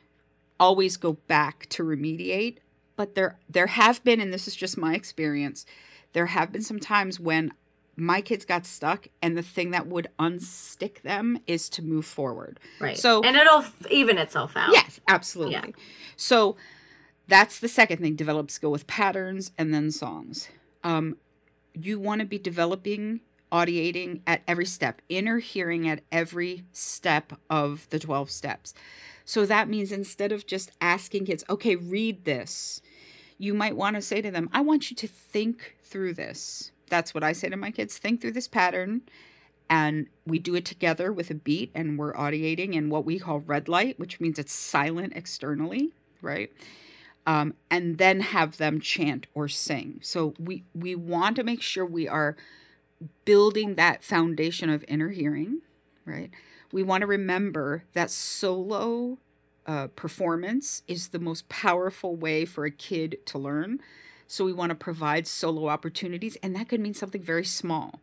[0.58, 2.58] always go back to remediate
[2.96, 5.66] but there there have been and this is just my experience
[6.12, 7.52] there have been some times when
[7.96, 12.58] my kids got stuck and the thing that would unstick them is to move forward
[12.80, 12.96] Right.
[12.96, 14.72] so- and it'll even itself out.
[14.72, 15.74] yes absolutely
[16.16, 16.56] so
[17.32, 20.48] that's the second thing develop skill with patterns and then songs.
[20.84, 21.16] Um,
[21.72, 27.88] you want to be developing audiating at every step inner hearing at every step of
[27.88, 28.74] the 12 steps.
[29.24, 32.82] So that means instead of just asking kids okay read this
[33.38, 36.70] you might want to say to them i want you to think through this.
[36.90, 39.00] That's what i say to my kids think through this pattern
[39.70, 43.40] and we do it together with a beat and we're audiating in what we call
[43.40, 46.52] red light which means it's silent externally right
[47.26, 50.00] um, and then have them chant or sing.
[50.02, 52.36] So we we want to make sure we are
[53.24, 55.60] building that foundation of inner hearing
[56.04, 56.30] right?
[56.72, 59.18] We want to remember that solo
[59.66, 63.80] uh, performance is the most powerful way for a kid to learn.
[64.26, 68.00] So we want to provide solo opportunities and that could mean something very small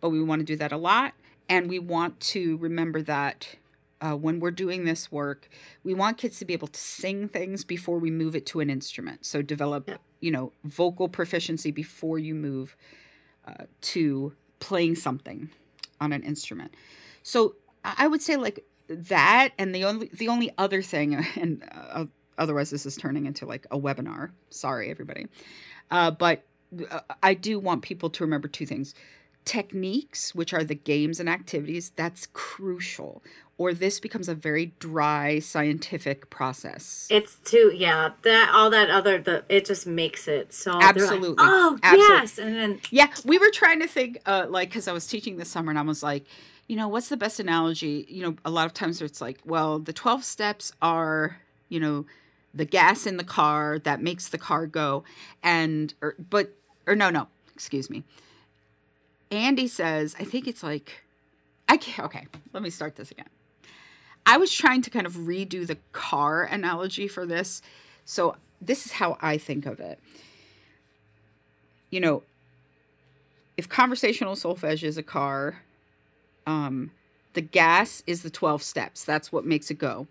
[0.00, 1.14] but we want to do that a lot.
[1.48, 3.56] And we want to remember that
[4.00, 5.48] uh, when we're doing this work
[5.84, 8.70] we want kids to be able to sing things before we move it to an
[8.70, 9.24] instrument.
[9.26, 10.00] So develop Yep.
[10.20, 12.76] you know vocal proficiency before you move
[13.46, 15.50] uh, to playing something
[16.00, 16.74] on an instrument.
[17.22, 21.62] So i I would say like that and the only the only other thing and
[21.72, 22.06] uh,
[22.38, 24.30] otherwise this is turning into like a webinar.
[24.50, 25.26] Sorry everybody.
[25.90, 26.44] Uh, but
[26.90, 28.94] uh, i do want people to remember two things.
[29.44, 33.22] Techniques which are the games and activities that's crucial
[33.58, 39.18] or this becomes a very dry scientific process It's too yeah, that all that other
[39.18, 41.36] the it just makes it so they're like, Absolutely.
[41.38, 42.14] oh Absolutely.
[42.16, 42.38] yes.
[42.38, 45.48] And then Yeah, we were trying to think, uh, like, because I was teaching this
[45.48, 46.24] summer and I was like,
[46.68, 48.04] you know, what's the best analogy?
[48.08, 51.38] You know, a lot of times it's like, well, the 12 steps are,
[51.68, 52.04] you know,
[52.52, 55.04] the gas in the car that makes the car go.
[55.42, 56.50] And, or, but,
[56.86, 58.02] or no, no, excuse me.
[59.30, 61.04] Andy says, I think it's like,
[61.68, 63.26] I can't, okay, let me start this again.
[64.26, 67.62] I was trying to kind of redo the car analogy for this.
[68.04, 70.00] So this is how I think of it.
[71.90, 72.22] You know,
[73.56, 75.62] if conversational solfege is a car,
[76.46, 76.90] um,
[77.34, 79.04] the gas is the 12 steps.
[79.04, 80.08] That's what makes it go.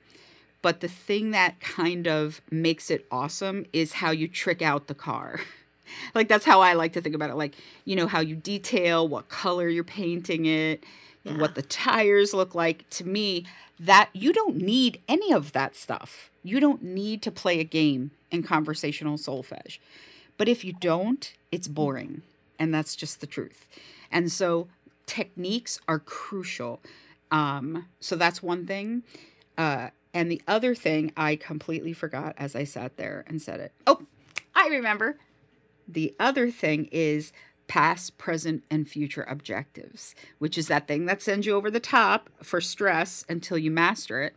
[0.62, 4.95] But the thing that kind of makes it awesome is how you trick out the
[4.95, 5.41] car.
[6.16, 7.36] like that's how I like to think about it.
[7.36, 10.84] Like, you know, how you detail, what color you're painting it,
[11.26, 11.38] Yeah.
[11.38, 12.89] what the tires look like.
[12.91, 13.45] To me,
[13.80, 16.30] that you don't need any of that stuff.
[16.43, 19.80] You don't need to play a game in conversational solfege.
[20.38, 22.21] But if you don't, it's boring.
[22.59, 23.65] And that's just the truth.
[24.11, 24.67] And so
[25.07, 26.80] techniques are crucial.
[27.32, 29.03] Um, so that's one thing.
[29.57, 33.71] Uh, and the other thing I completely forgot as I sat there and said it.
[33.88, 34.03] Oh,
[34.53, 35.17] I remember.
[35.88, 37.34] The other thing is
[37.68, 42.30] past, present, and future objectives, which is that thing that sends you over the top
[42.41, 44.34] for stress until you master it.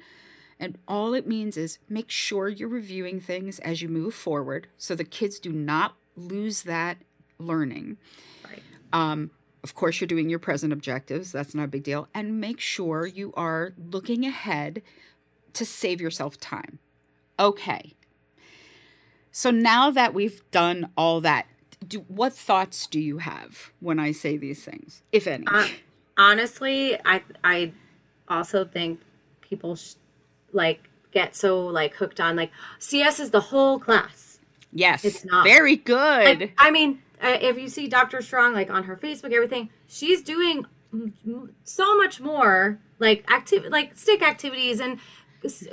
[0.60, 4.94] And all it means is make sure you're reviewing things as you move forward so
[4.94, 6.98] the kids do not lose that
[7.38, 7.96] learning.
[8.44, 8.62] Right.
[8.92, 9.30] Um,
[9.62, 11.32] of course, you're doing your present objectives.
[11.32, 12.08] That's not a big deal.
[12.14, 14.82] And make sure you are looking ahead
[15.52, 16.78] to save yourself time.
[17.38, 17.94] Okay.
[19.30, 21.46] So now that we've done all that,
[21.86, 25.46] do, what thoughts do you have when I say these things, if any?
[25.46, 25.68] Uh,
[26.16, 27.72] honestly, I I
[28.28, 29.00] also think
[29.40, 29.94] people sh-
[30.52, 34.38] like get so like hooked on like CS is the whole class.
[34.72, 35.44] yes, it's not.
[35.44, 36.40] very good.
[36.40, 38.20] Like, I mean, uh, if you see Dr.
[38.22, 40.66] Strong like on her Facebook, everything, she's doing
[41.64, 44.98] so much more like active like stick activities and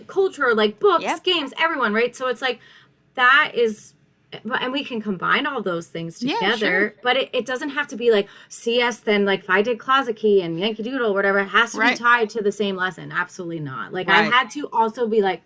[0.07, 1.23] culture, like books, Yep.
[1.23, 2.15] games, everyone, right?
[2.15, 2.59] So it's like
[3.15, 3.93] that is.
[4.43, 6.93] But- And we can combine all those things Yeah, together, sure.
[7.03, 10.15] but it, it doesn't have to be like CS, then like if I did Closet
[10.15, 11.97] Key and Yankee Doodle, whatever, it has to Right.
[11.97, 13.11] be tied to the same lesson.
[13.11, 13.93] Absolutely not.
[13.93, 15.41] Like I had to also be like,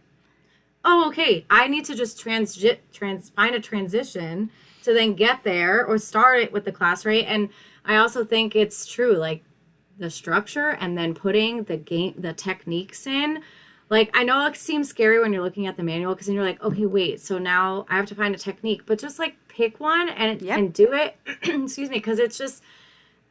[0.85, 2.63] oh okay i need to just trans
[2.93, 4.49] trans find a transition
[4.81, 7.49] to then get there or start it with the class right and
[7.83, 9.43] i also think it's true like
[9.97, 13.43] the structure and then putting the game the techniques in
[13.89, 16.43] like i know it seems scary when you're looking at the manual because then you're
[16.45, 19.79] like okay wait so now i have to find a technique but just like pick
[19.79, 20.57] one and Yep.
[20.57, 22.63] and do it excuse me because it's just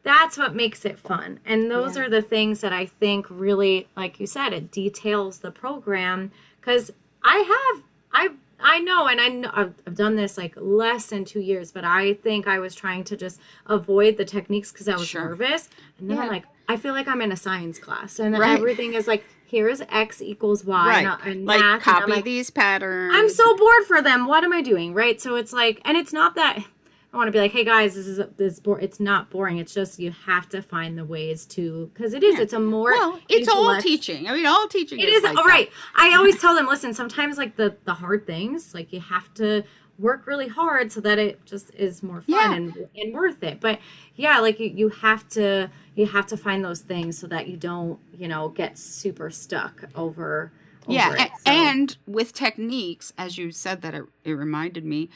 [0.02, 2.04] that's what makes it fun and those Yeah.
[2.04, 6.30] are the things that i think really like you said it details the program
[6.60, 6.90] because
[7.22, 7.36] i
[7.74, 8.28] have i
[8.60, 11.84] i know and i know I've, I've done this like less than two years but
[11.84, 15.24] i think i was trying to just avoid the techniques because i was Sure.
[15.26, 18.40] nervous and then i'm like i feel like i'm in a science class and then
[18.40, 18.56] Right.
[18.58, 21.18] everything is like here's x equals y right.
[21.22, 23.12] and, and like math and copy like, these patterns.
[23.14, 24.26] I'm so bored for them.
[24.26, 24.94] What am I doing?
[24.94, 25.20] Right.
[25.20, 26.64] So it's like, and it's not that
[27.12, 28.74] I want to be like, hey guys, this is this bo-.
[28.74, 29.56] It's not boring.
[29.56, 32.36] It's just you have to find the ways to because it is.
[32.36, 32.42] Yeah.
[32.42, 34.28] It's a more well, it's all teaching.
[34.28, 35.00] I mean, all teaching.
[35.00, 35.70] It is like all right.
[35.96, 36.92] I always tell them, listen.
[36.92, 39.64] Sometimes like the the hard things, like you have to
[39.98, 42.52] work really hard so that it just is more fun Yeah.
[42.54, 43.60] and and worth it.
[43.60, 43.80] But
[44.14, 47.56] yeah, like you, you have to you have to find those things so that you
[47.56, 50.52] don't you know get super stuck over.
[50.86, 51.30] over yeah it.
[51.44, 55.10] So- and with techniques as you said that it, it reminded me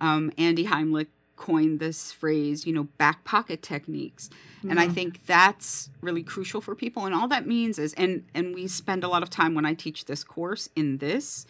[0.00, 1.06] um, andy heimlich
[1.36, 4.30] coined this phrase you know back pocket techniques
[4.68, 4.94] and i Mhm.
[4.94, 9.04] think that's really crucial for people and all that means is and and we spend
[9.04, 11.46] a lot of time when i teach this course in this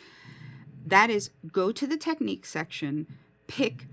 [0.87, 3.07] that is go to the technique section
[3.47, 3.87] pick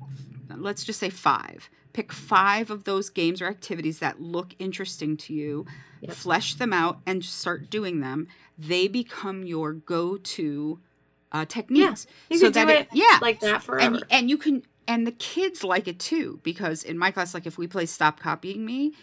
[0.57, 1.69] let's just say five.
[1.93, 5.65] Pick five of those games or activities that look interesting to you
[6.01, 6.13] Yep.
[6.15, 8.27] flesh them out and start doing them.
[8.57, 10.79] They become your go-to
[11.33, 12.07] uh, techniques.
[12.29, 13.19] You so that it yeah.
[13.21, 13.95] like that forever.
[13.95, 17.45] and and you can and the kids like it too because in my class like
[17.45, 18.93] if we play stop copying me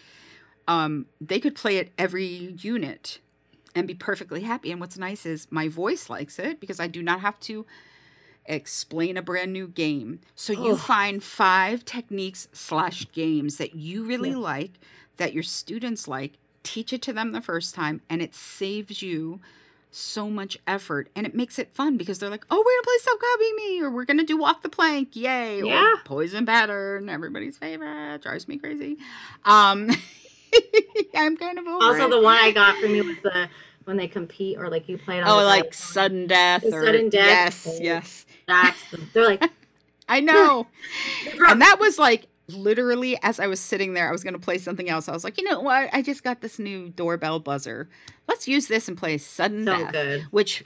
[0.67, 3.19] um they could play it every unit
[3.77, 7.01] and be perfectly happy and what's nice is my voice likes it because i do
[7.03, 7.65] not have to
[8.45, 14.29] explain a brand new game so you find five techniques slash games that you really
[14.31, 14.37] Yeah.
[14.37, 14.71] like
[15.17, 19.39] that your students like teach it to them the first time and it saves you
[19.91, 22.93] so much effort and it makes it fun because they're like, oh, we're gonna play
[22.99, 25.61] Stop Copy Me or we're gonna do Walk the Plank, yay!
[25.63, 25.93] Yeah.
[25.93, 28.97] Or Poison Pattern, everybody's favorite, drives me crazy.
[29.45, 29.89] Um,
[31.15, 32.09] I'm kind of Also, it.
[32.11, 33.49] the one I got from you was the
[33.87, 35.27] when they compete or like you played on.
[35.29, 37.65] oh, the like sudden death or sudden death.
[37.65, 37.77] yes, Oh.
[37.81, 38.25] yes.
[38.47, 39.43] That's the, they're like
[40.09, 40.67] I know.
[41.49, 44.57] and that was like literally as I was sitting there, I was going to play
[44.57, 45.09] something else.
[45.09, 45.89] I was like, you know what?
[45.91, 47.89] I just got this new doorbell buzzer.
[48.27, 49.91] Let's use this and play sudden so death.
[49.91, 50.21] good.
[50.31, 50.63] which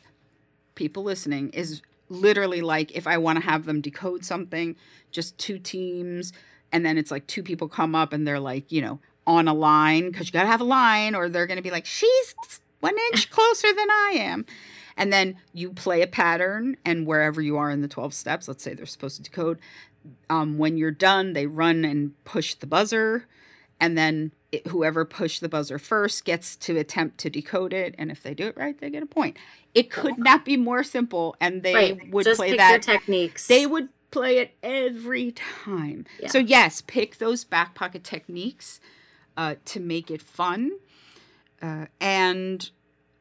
[0.76, 4.76] people listening is literally like if I want to have them decode something,
[5.12, 6.34] just two teams,
[6.72, 9.54] and then it's like two people come up and they're like, you know, on a
[9.54, 12.36] line because you got to have a line, or they're going to be like, she's
[12.82, 14.46] one inch closer than I am.
[14.98, 18.62] And then you play a pattern, and wherever you are in the 12 steps, let's
[18.62, 19.58] say they're supposed to decode,
[20.30, 23.26] um, when you're done, they run and push the buzzer,
[23.80, 27.96] and then it, whoever pushed the buzzer first gets to attempt to decode it.
[27.98, 29.38] And if they do it right, they get a point.
[29.74, 32.12] It could not be more simple, and they right.
[32.12, 33.48] would Just play pick that your techniques.
[33.48, 36.06] they would play it every time.
[36.20, 36.28] Yeah.
[36.28, 38.80] So yes, pick those back pocket techniques
[39.38, 40.72] uh, to make it fun,
[41.62, 42.70] uh, and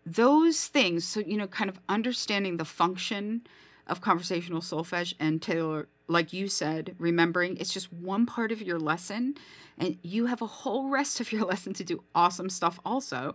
[0.07, 1.07] those things.
[1.07, 3.43] So you know, kind of understanding the function
[3.87, 8.79] of conversational solfege and Taylor, like you said, remembering it's just one part of your
[8.79, 9.35] lesson,
[9.79, 12.79] and you have a whole rest of your lesson to do awesome stuff.
[12.85, 13.35] Also,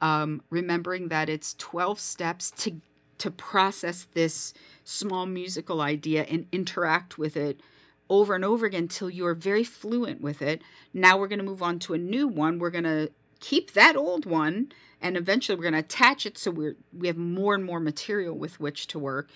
[0.00, 2.80] um, remembering that it's twelve steps to
[3.18, 7.60] to process this small musical idea and interact with it
[8.08, 10.62] over and over again till you're very fluent with it.
[10.92, 12.58] Now we're going to move on to a new one.
[12.58, 13.10] We're going to
[13.40, 17.16] keep that old one and eventually we're going to attach it so we're we have
[17.16, 19.28] more and more material with which to work.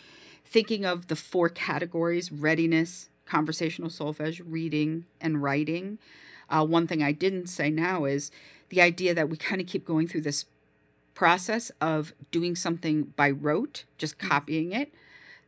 [0.45, 5.99] Thinking of the four categories readiness conversational solfege reading and writing.
[6.51, 8.31] Uh, one thing i didn't say now is
[8.69, 10.45] the idea that we kind of keep going through this
[11.15, 14.93] process of doing something by rote just copying it.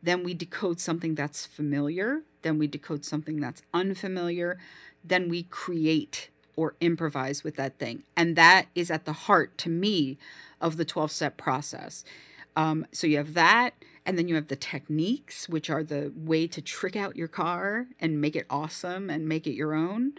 [0.01, 4.57] Then we decode something that's familiar then we decode something that's unfamiliar
[5.03, 8.03] then we create or improvise with that thing.
[8.17, 10.17] And that is at the heart, to me,
[10.59, 12.03] of the 12 step process.
[12.57, 16.47] Um, so you have that, and then you have the techniques, which are the way
[16.47, 20.13] to trick out your car and make it awesome and make it your own.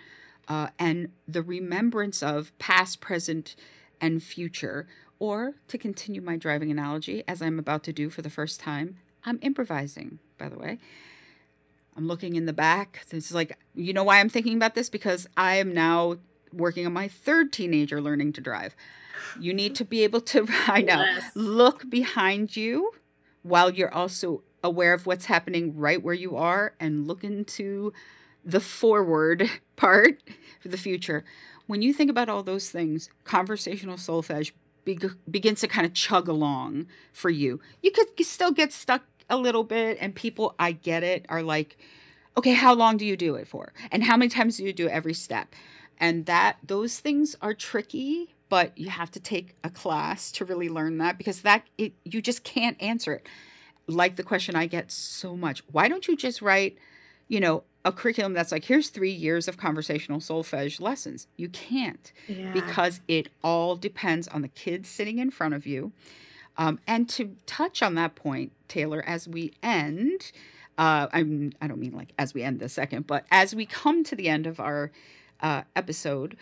[0.47, 3.55] Uh, and the remembrance of past, present,
[4.01, 4.87] and future.
[5.19, 8.99] Or to continue my driving analogy, as I'm about to do for the first time,
[9.25, 10.79] I'm improvising, by the way.
[11.99, 13.05] I'm looking in the back.
[13.11, 14.89] This is like, you know why I'm thinking about this?
[14.89, 16.19] Because I am now
[16.53, 18.77] working on my third teenager learning to drive.
[19.41, 21.33] You need to be able to, I know, yes.
[21.35, 22.93] look behind you
[23.43, 27.93] while you're also aware of what's happening right where you are and look into
[28.45, 30.23] the forward part
[30.61, 31.25] for the future.
[31.67, 34.53] When you think about all those things, conversational solfege
[34.85, 37.61] be- begins to kind of chug along for you.
[37.83, 41.77] You could still get stuck a little bit, and people, I get it, are like,
[42.37, 43.73] okay, how long do you do it for?
[43.91, 45.55] And how many times do you do every step?
[46.01, 50.71] and that those things are tricky but you have to take a class to really
[50.71, 53.27] learn that because that it, you just can't answer it
[53.87, 56.79] like the question i get so much why don't you just write
[57.29, 62.13] you know a curriculum that's like here's three years of conversational solfege lessons you can't
[62.27, 62.53] yeah.
[62.53, 65.93] because it all depends on the kids sitting in front of you
[66.59, 70.33] um, and to touch on that point taylor as we end
[70.77, 74.05] uh, I'm, i don't mean like as we end the second but as we come
[74.05, 74.91] to the end of our
[75.41, 76.37] uh, episode,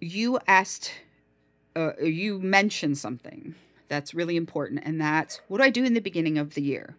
[0.00, 0.92] you asked,
[1.76, 3.54] uh, you mentioned something
[3.88, 6.96] that's really important, and that's what do I do in the beginning of the year,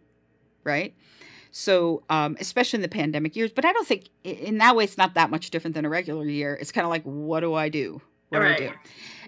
[0.64, 0.94] right?
[1.52, 4.98] So, um, especially in the pandemic years, but I don't think in that way it's
[4.98, 6.58] not that much different than a regular year.
[6.60, 8.02] It's kind of like, what do I do?
[8.30, 8.58] What right.
[8.58, 8.74] do I do?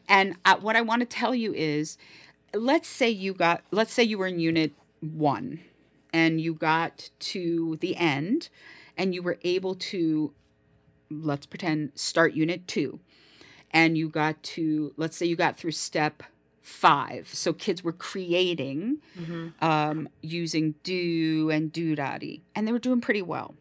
[0.08, 1.98] And uh, what I want to tell you is,
[2.54, 5.60] let's say you got, let's say you were in unit one,
[6.14, 8.50] and you got to the end,
[8.98, 10.34] and you were able to
[11.10, 13.00] let's pretend start unit two
[13.72, 16.24] and you got to let's say you got through step
[16.62, 17.28] five.
[17.34, 19.48] So kids were creating mm-hmm.
[19.66, 23.56] um, using do and do doodaddy and they were doing pretty well.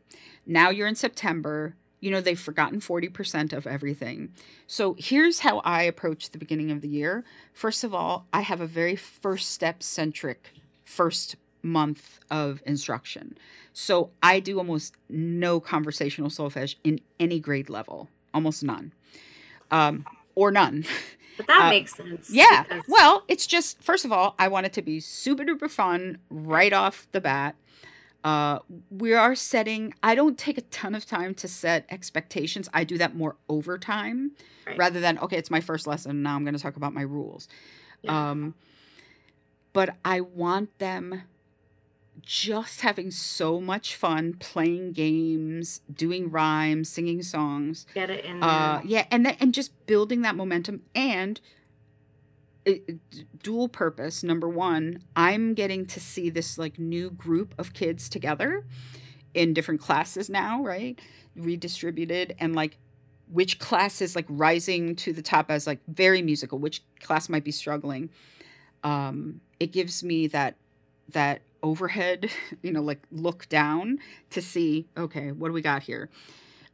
[0.47, 4.32] Now you're in september you know they've forgotten 40% of everything
[4.66, 8.61] so here's how i approach the beginning of the year first of all i have
[8.61, 10.53] a very first step centric
[10.84, 13.36] first month of instruction.
[13.72, 18.92] So I do almost no conversational solfege in any grade level, almost none,
[19.70, 20.84] um, or none.
[21.36, 22.30] But that uh, makes sense.
[22.30, 22.64] Yeah.
[22.64, 22.84] Because...
[22.88, 26.72] Well, it's just first of all, I want it to be super duper fun right
[26.72, 27.57] off the bat.
[28.23, 28.59] Uh,
[28.91, 29.95] we are setting.
[30.03, 32.68] I don't take a ton of time to set expectations.
[32.75, 34.33] I do that more over time,
[34.66, 34.77] right.
[34.77, 36.23] rather than okay, it's my first lesson.
[36.23, 37.49] Now I'm going to talk about my rules.
[38.03, 38.31] Yeah.
[38.31, 38.55] Um,
[39.73, 41.23] but I want them
[42.23, 47.87] just having so much fun playing games, doing rhymes, singing songs.
[47.95, 48.57] Get it in uh, there.
[48.57, 51.41] Uh, yeah, and then and just building that momentum and
[53.42, 54.22] dual purpose.
[54.22, 58.64] Number one, I'm getting to see this like new group of kids together
[59.34, 61.00] in different classes now, right?
[61.36, 62.76] Redistributed and like
[63.30, 67.44] which class is like rising to the top as like very musical, which class might
[67.44, 68.11] be struggling.
[68.82, 70.56] Um, it gives me that
[71.11, 72.30] that overhead,
[72.62, 73.98] you know, like look down
[74.30, 76.11] to see, okay, what do we got here?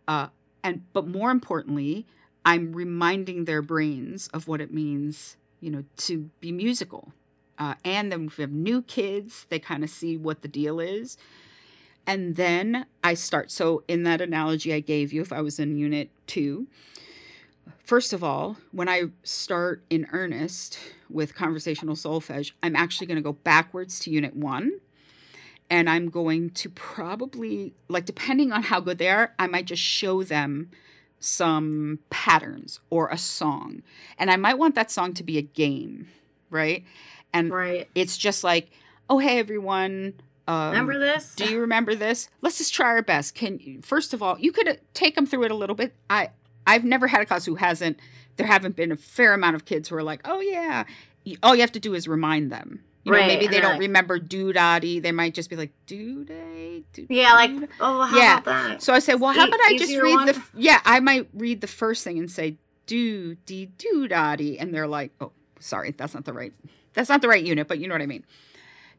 [0.09, 0.29] Uh,
[0.63, 2.07] and but more importantly,
[2.45, 7.13] I'm reminding their brains of what it means, you know, to be musical.
[7.59, 11.17] Uh, and then we have new kids, they kind of see what the deal is.
[12.07, 13.51] And then I start.
[13.51, 16.67] So in that analogy I gave you, if I was in unit two,
[17.87, 20.77] First of all, when I start in earnest
[21.09, 24.81] with conversational solfege, I'm actually going to go backwards to unit one.
[25.71, 29.83] And I'm going to probably, like, depending on how good they are, I might just
[29.83, 30.71] show them
[31.21, 33.83] some patterns or a song.
[34.19, 36.09] And I might want that song to be a game,
[36.51, 36.85] right?
[37.33, 37.89] And right.
[37.95, 38.71] it's just like,
[39.09, 40.15] oh, hey, everyone.
[40.49, 41.35] Um, remember this?
[41.35, 42.29] Do you remember this?
[42.41, 43.35] Let's just try our best.
[43.35, 45.95] Can you, first of all, you could take them through it a little bit.
[46.09, 46.31] I
[46.67, 47.99] I've never had a class who hasn't.
[48.37, 50.85] There haven't been a fair amount of kids who are like, oh yeah.
[51.43, 52.85] All you have to do is remind them.
[53.07, 55.01] You know, right, maybe they don't like, remember doodaddy.
[55.01, 56.83] They might just be like dooday.
[56.93, 58.39] Doo yeah, like oh, how yeah.
[58.39, 58.83] about that?
[58.83, 60.27] So I say, well, how about I just read one?
[60.27, 60.43] the?
[60.55, 65.13] Yeah, I might read the first thing and say do dee doodaddy, and they're like,
[65.21, 65.31] oh,
[65.61, 66.53] sorry, that's not the right
[66.95, 68.25] that's not the right unit, but you know what I mean.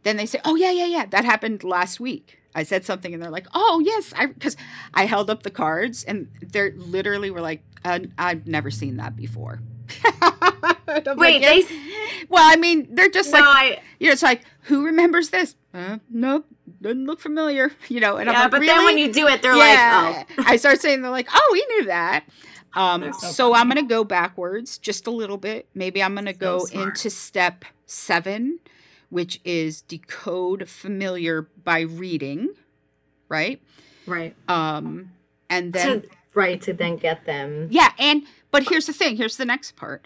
[0.03, 3.22] Then they say, "Oh yeah, yeah, yeah, that happened last week." I said something, and
[3.22, 4.55] they're like, "Oh yes," I because
[4.93, 9.18] I held up the cards, and they're literally were like, uh, "I've never seen that
[9.18, 9.60] before."
[11.17, 11.63] Wait, like, they.
[12.29, 15.55] Well, I mean, they're just no, like, I, you know, it's like, who remembers this?
[15.73, 16.45] Uh, nope,
[16.81, 18.17] doesn't look familiar, you know.
[18.17, 18.73] And yeah, I'm like, but really?
[18.73, 20.13] then when you do it, they're yeah.
[20.17, 20.43] like, oh.
[20.47, 22.25] I start saying they're like, oh, we knew that.
[22.73, 25.67] Um, so so I'm gonna go backwards just a little bit.
[25.73, 26.88] Maybe I'm gonna So go smart.
[26.89, 28.59] into step seven,
[29.09, 32.49] which is decode familiar by reading,
[33.29, 33.61] right?
[34.05, 34.35] right.
[34.47, 35.11] Um,
[35.49, 37.67] and then to, right to then get them.
[37.71, 39.17] yeah, and but here's the thing.
[39.17, 40.05] Here's the next part.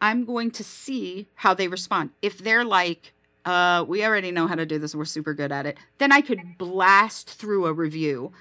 [0.00, 2.10] I'm going to see how they respond.
[2.22, 3.12] If they're like,
[3.44, 6.20] uh, we already know how to do this, we're super good at it, then I
[6.20, 8.32] could blast through a review.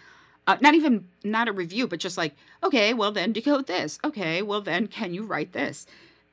[0.47, 2.34] Uh, not even not a review, but just like,
[2.64, 3.99] okay, well then decode this.
[4.03, 5.86] Okay, well then can you write this?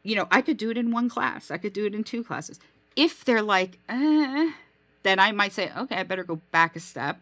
[0.03, 1.51] You know, I could do it in one class.
[1.51, 2.59] I could do it in two classes.
[2.95, 4.53] If they're like, eh,
[5.03, 7.21] then I might say, okay, I better go back a step,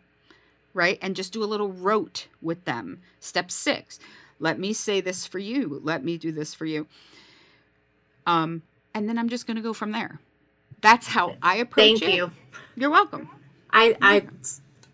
[0.73, 0.99] right?
[1.03, 3.01] And just do a little rote with them.
[3.19, 3.99] Step six,
[4.39, 5.81] let me say this for you.
[5.83, 6.87] Let me do this for you.
[8.27, 8.63] Um,
[8.95, 10.21] and then I'm just going to go from there.
[10.81, 12.15] That's how I approach Thank it.
[12.15, 12.31] you.
[12.77, 13.29] You're welcome.
[13.71, 14.27] I, I,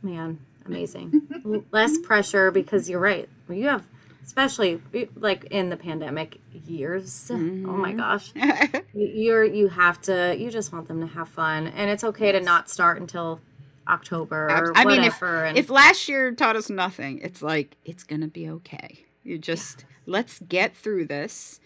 [0.03, 1.29] man, amazing.
[1.73, 3.29] Less pressure because you're right.
[3.49, 3.87] You have,
[4.25, 4.81] especially
[5.17, 7.31] like in the pandemic years.
[7.31, 7.97] Oh my Mhm.
[7.97, 8.33] gosh,
[8.95, 10.37] You- you're you have to.
[10.39, 13.41] You just want them to have fun, and it's okay to not start until
[13.89, 18.05] October or I mean, if- and if last year taught us nothing, it's like it's
[18.05, 19.05] gonna be okay.
[19.25, 21.61] You just let's get through this.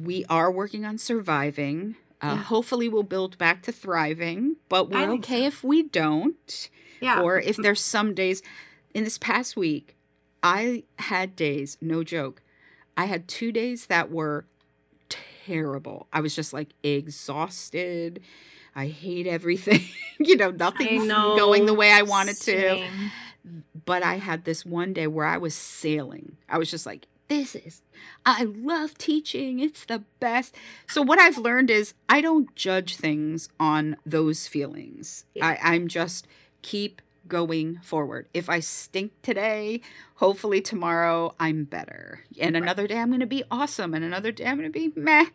[0.00, 1.96] We are working on surviving.
[2.20, 2.36] Uh, Yeah.
[2.36, 5.46] Hopefully, we'll build back to thriving, but we're okay so.
[5.46, 6.70] if we don't.
[7.00, 8.42] yeah, Or if there's some days
[8.94, 9.96] in this past week,
[10.42, 12.42] I had days, no joke.
[12.96, 14.44] I had two days that were
[15.08, 16.06] terrible.
[16.12, 18.20] I was just like exhausted.
[18.74, 19.82] I hate everything.
[20.18, 21.36] you know, nothing's know.
[21.36, 22.88] going the way I wanted to
[23.84, 26.36] but I had this one day where I was sailing.
[26.48, 27.82] I was just like, this is,
[28.26, 29.58] I love teaching.
[29.60, 30.54] It's the best.
[30.86, 35.24] So, what I've learned is I don't judge things on those feelings.
[35.34, 35.46] Yeah.
[35.46, 36.26] I, I'm just
[36.60, 38.26] keep going forward.
[38.34, 39.80] If I stink today,
[40.16, 42.20] hopefully tomorrow I'm better.
[42.38, 42.62] And Right.
[42.62, 43.94] another day I'm going to be awesome.
[43.94, 45.26] And another day I'm going to be meh,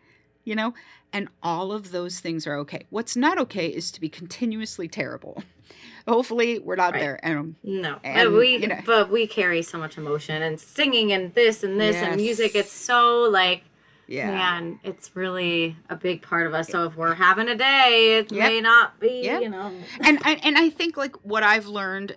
[0.48, 0.74] you know?
[1.12, 2.86] And all of those things are okay.
[2.90, 5.42] What's not okay is to be continuously terrible.
[6.08, 7.00] Hopefully, we're not Right.
[7.00, 7.20] there.
[7.22, 11.34] And No, And, we you know- but we carry so much emotion and singing and
[11.34, 12.54] this and this and music.
[12.54, 13.64] It's so like
[14.06, 14.30] yeah.
[14.30, 16.68] man, it's really a big part of us.
[16.68, 18.48] So if we're having a day, it Yep.
[18.48, 19.42] may not be, Yep.
[19.42, 19.70] you know.
[20.00, 22.16] and I, and I think like what I've learned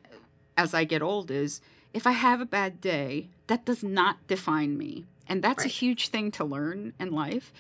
[0.58, 1.60] as I get old is
[1.94, 6.08] if I have a bad day, that does not define me, and that's a huge
[6.08, 7.52] thing to learn in life.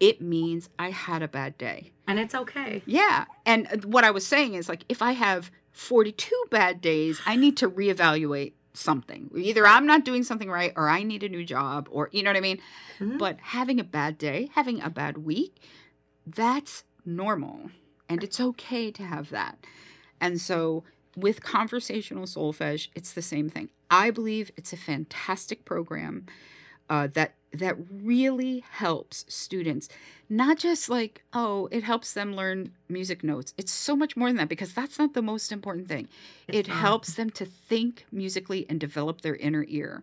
[0.00, 1.90] It means I had a bad day.
[2.06, 2.82] And it's okay.
[2.86, 7.36] Yeah, and what I was saying is like if I have 42 bad days, I
[7.36, 9.30] need to reevaluate something.
[9.36, 12.30] Either I'm not doing something right or I need a new job or you know
[12.30, 12.60] what I mean?
[13.00, 13.18] Mhm.
[13.18, 15.56] But having a bad day, having a bad week,
[16.26, 17.70] that's normal.
[18.08, 19.58] And it's okay to have that.
[20.20, 20.84] And so
[21.16, 23.70] with conversational solfege, it's the same thing.
[23.90, 26.26] I believe it's a fantastic program
[26.88, 29.88] uh, that that really helps students.
[30.28, 33.54] Not just like, oh, it helps them learn music notes.
[33.56, 36.08] It's so much more than that because that's not the most important thing
[36.46, 36.76] It's it not.
[36.76, 40.02] helps them to think musically and develop their inner ear.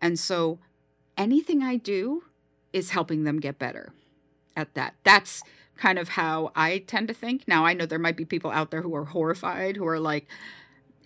[0.00, 0.58] And so
[1.16, 2.22] anything I do
[2.72, 3.92] is helping them get better
[4.54, 4.94] at that.
[5.02, 5.42] That's
[5.76, 7.46] kind of how I tend to think.
[7.48, 10.26] Now, I know there might be people out there who are horrified, who are like,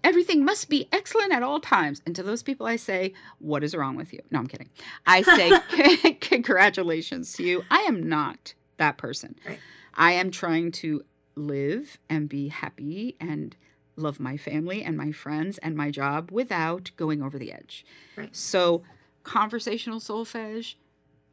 [0.05, 2.03] everything must be excellent at all times.
[2.07, 4.21] And to those people, I say, what is wrong with you?
[4.31, 4.71] No, I'm kidding.
[5.07, 7.65] I say, congratulations to you.
[7.71, 9.37] I am not that person.
[9.47, 9.59] Right.
[9.95, 13.57] I am trying to live and be happy and
[13.97, 17.85] love my family and my friends and my job without going over the edge.
[18.17, 18.35] Right.
[18.35, 18.83] So,
[19.23, 20.75] conversational solfege,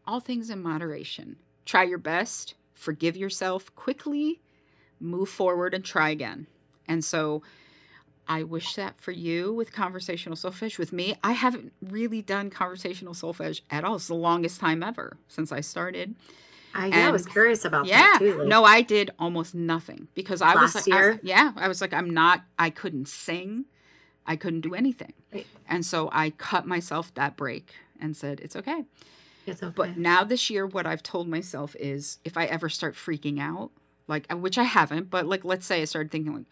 [0.06, 1.38] all things in moderation.
[1.66, 4.42] Try your best, forgive yourself quickly,
[5.00, 6.48] move forward and try again.
[6.88, 7.42] And so,
[8.30, 10.78] I wish that for you with conversational solfege.
[10.78, 13.96] With me, I haven't really done conversational solfege at all.
[13.96, 16.16] It's the longest time ever since I started.
[16.76, 17.98] I, yeah, I was curious about Yeah.
[18.04, 18.38] that too.
[18.38, 21.20] like- No, I did almost nothing because I was like, I- year?
[21.24, 23.66] yeah, I was like, I'm not, I couldn't sing.
[24.28, 25.14] I couldn't do anything.
[25.34, 25.48] Right.
[25.68, 28.86] And so I cut myself that break and said, it's okay.
[29.48, 29.74] It's okay.
[29.76, 33.72] But now this year, what I've told myself is if I ever start freaking out,
[34.08, 36.46] like, which I haven't, but like, let's say I started thinking, like,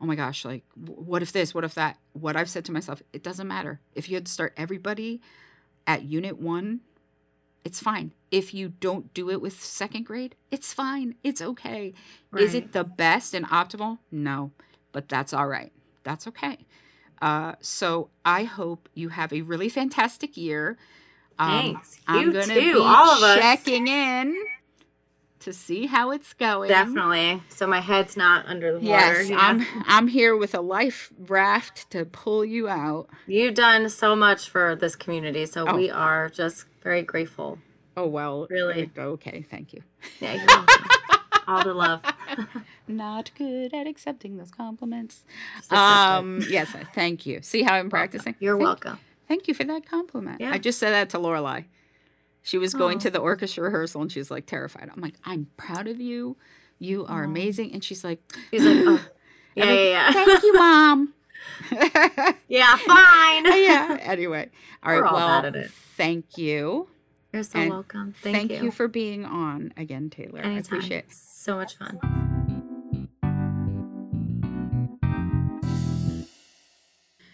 [0.00, 1.98] oh my gosh, like, what if this, what if that?
[2.12, 3.80] What I've said to myself, it doesn't matter.
[3.94, 5.20] If you had to start everybody
[5.86, 6.80] at unit one
[7.64, 8.12] It's fine.
[8.30, 11.16] If you don't do it with second grade, it's fine.
[11.22, 11.92] It's okay.
[12.36, 13.98] Is it the best and optimal?
[14.10, 14.52] No,
[14.92, 15.72] but that's all right.
[16.04, 16.58] That's okay.
[17.20, 20.78] Uh, so I hope you have a really fantastic year.
[21.38, 22.00] Um, Thanks.
[22.06, 23.38] I'm You gonna too, be all of us.
[23.38, 24.36] checking in
[25.40, 26.68] to see how it's going.
[26.68, 27.42] Definitely.
[27.48, 28.88] So my head's not under the water.
[29.22, 29.38] Yes, yeah.
[29.40, 29.66] I'm.
[29.86, 33.08] I'm here with a life raft to pull you out.
[33.26, 35.74] You've done so much for this community, so Oh.
[35.76, 37.58] we are just very grateful.
[37.96, 38.90] Oh well, Really?
[38.96, 39.82] Okay, thank you.
[40.20, 40.46] Yeah.
[41.48, 42.02] All the love.
[42.88, 45.24] Not good at accepting those compliments.
[45.56, 45.78] Just accept it.
[45.78, 47.40] Um, yes, thank you.
[47.42, 48.34] See how I'm practicing?
[48.38, 48.98] You're Thank- welcome.
[49.26, 50.40] Thank you for that compliment.
[50.40, 50.52] Yeah.
[50.52, 51.64] I just said that to Lorelai.
[52.42, 53.00] She was going Aw.
[53.00, 53.12] to oh.
[53.12, 54.90] the orchestra rehearsal and she's like terrified.
[54.94, 56.36] I'm like, I'm proud of you.
[56.78, 57.26] You are Aw.
[57.26, 57.72] amazing.
[57.72, 58.20] And she's like,
[58.50, 59.04] He's like, oh,
[59.54, 60.12] yeah, like, yeah, yeah.
[60.12, 61.14] Thank you, mom.
[62.48, 63.44] yeah, fine.
[63.46, 63.98] yeah.
[64.00, 64.48] Anyway,
[64.82, 65.02] all right.
[65.08, 65.70] All well, bad at it.
[65.96, 66.88] thank you.
[67.32, 68.14] You're so And welcome.
[68.22, 68.70] Thank, you.
[68.70, 70.40] for being on again, Taylor.
[70.40, 70.78] I Anytime.
[70.78, 71.12] appreciate it.
[71.12, 72.26] So much fun.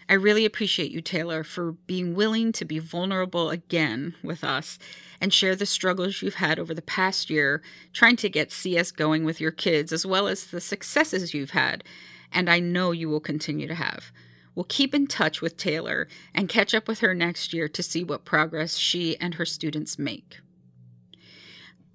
[0.07, 4.77] I really appreciate you, Taylor, for being willing to be vulnerable again with us
[5.19, 9.25] and share the struggles you've had over the past year trying to get CS going
[9.25, 11.83] with your kids, as well as the successes you've had,
[12.31, 14.11] and I know you will continue to have.
[14.53, 18.03] We'll keep in touch with Taylor and catch up with her next year to see
[18.03, 20.37] what progress she and her students make.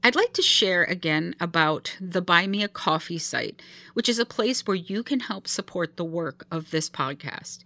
[0.02, 3.62] I'd like to share again about the Buy Me a Coffee site,
[3.94, 7.64] which is a place where you can help support the work of this podcast.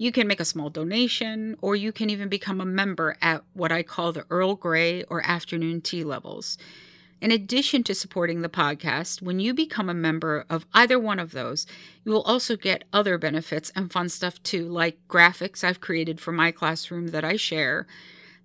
[0.00, 3.72] You can make a small donation, or you can even become a member at what
[3.72, 6.56] I call the Earl Grey or afternoon tea levels.
[7.20, 11.32] In addition to supporting the podcast, when you become a member of either one of
[11.32, 11.66] those,
[12.04, 16.30] you will also get other benefits and fun stuff too, like graphics I've created for
[16.30, 17.84] my classroom that I share,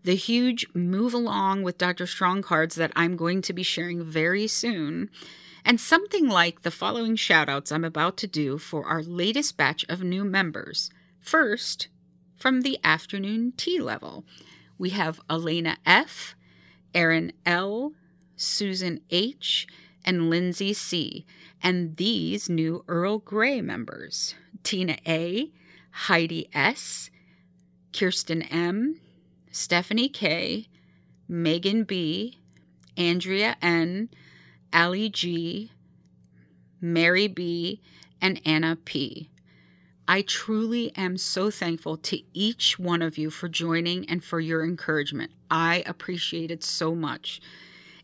[0.03, 2.07] the huge move along with Dr.
[2.07, 5.11] Strong cards that I'm going to be sharing very soon,
[5.63, 9.85] and something like the following shout outs I'm about to do for our latest batch
[9.87, 10.89] of new members.
[11.23, 11.87] First,
[12.35, 14.25] from the afternoon tea level,
[14.77, 16.35] we have Elena F.,
[16.93, 17.93] Erin L.,
[18.35, 19.65] Susan H.,
[20.03, 21.25] and Lindsay C.,
[21.63, 25.49] and these new Earl Grey members Tina A.,
[25.91, 27.09] Heidi S.,
[27.93, 28.99] Kirsten M.,
[29.49, 30.67] Stephanie K.,
[31.29, 32.37] Megan B.,
[32.97, 34.09] Andrea N.,
[34.73, 35.71] Ali G.,
[36.81, 37.79] Mary B.,
[38.21, 39.29] and Anna P.
[40.07, 44.63] I truly am so thankful to each one of you for joining and for your
[44.63, 45.31] encouragement.
[45.49, 47.39] I appreciate it so much.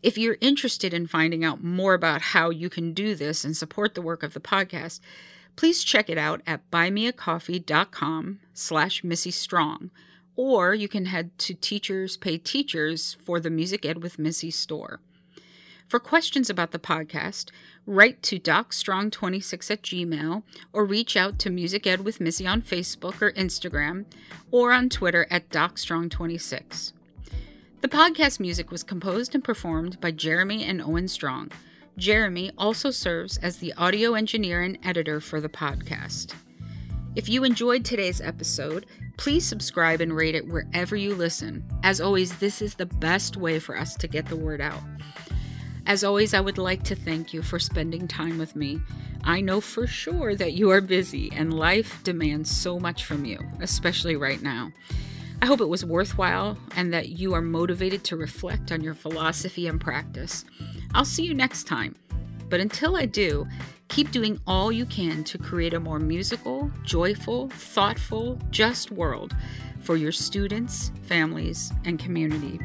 [0.02, 3.94] If you're interested in finding out more about how you can do this and support
[3.94, 5.00] the work of the podcast,
[5.56, 9.90] please check it out at buymeacoffee.com slash Missy Strong,
[10.36, 15.00] or you can head to Teachers Pay Teachers for the Music Ed with Missy store.
[15.90, 17.50] For questions about the podcast,
[17.84, 23.20] write to docstrong26 at gmail or reach out to Music Ed with Missy on Facebook
[23.20, 24.04] or Instagram
[24.52, 26.92] or on Twitter at docstrong26.
[27.80, 31.50] The podcast music was composed and performed by Jeremy and Owen Strong.
[31.96, 36.34] Jeremy also serves as the audio engineer and editor for the podcast.
[37.16, 38.86] If you enjoyed today's episode,
[39.16, 41.64] please subscribe and rate it wherever you listen.
[41.82, 44.78] As always, this is the best way for us to get the word out.
[45.86, 48.80] As always, I would like to thank you for spending time with me.
[49.24, 53.38] I know for sure that you are busy and life demands so much from you,
[53.60, 54.72] especially right now.
[55.42, 59.66] I hope it was worthwhile and that you are motivated to reflect on your philosophy
[59.66, 60.44] and practice.
[60.94, 61.96] I'll see you next time.
[62.48, 63.46] But until I do,
[63.88, 69.34] keep doing all you can to create a more musical, joyful, thoughtful, just world
[69.80, 72.60] for your students, families, and community.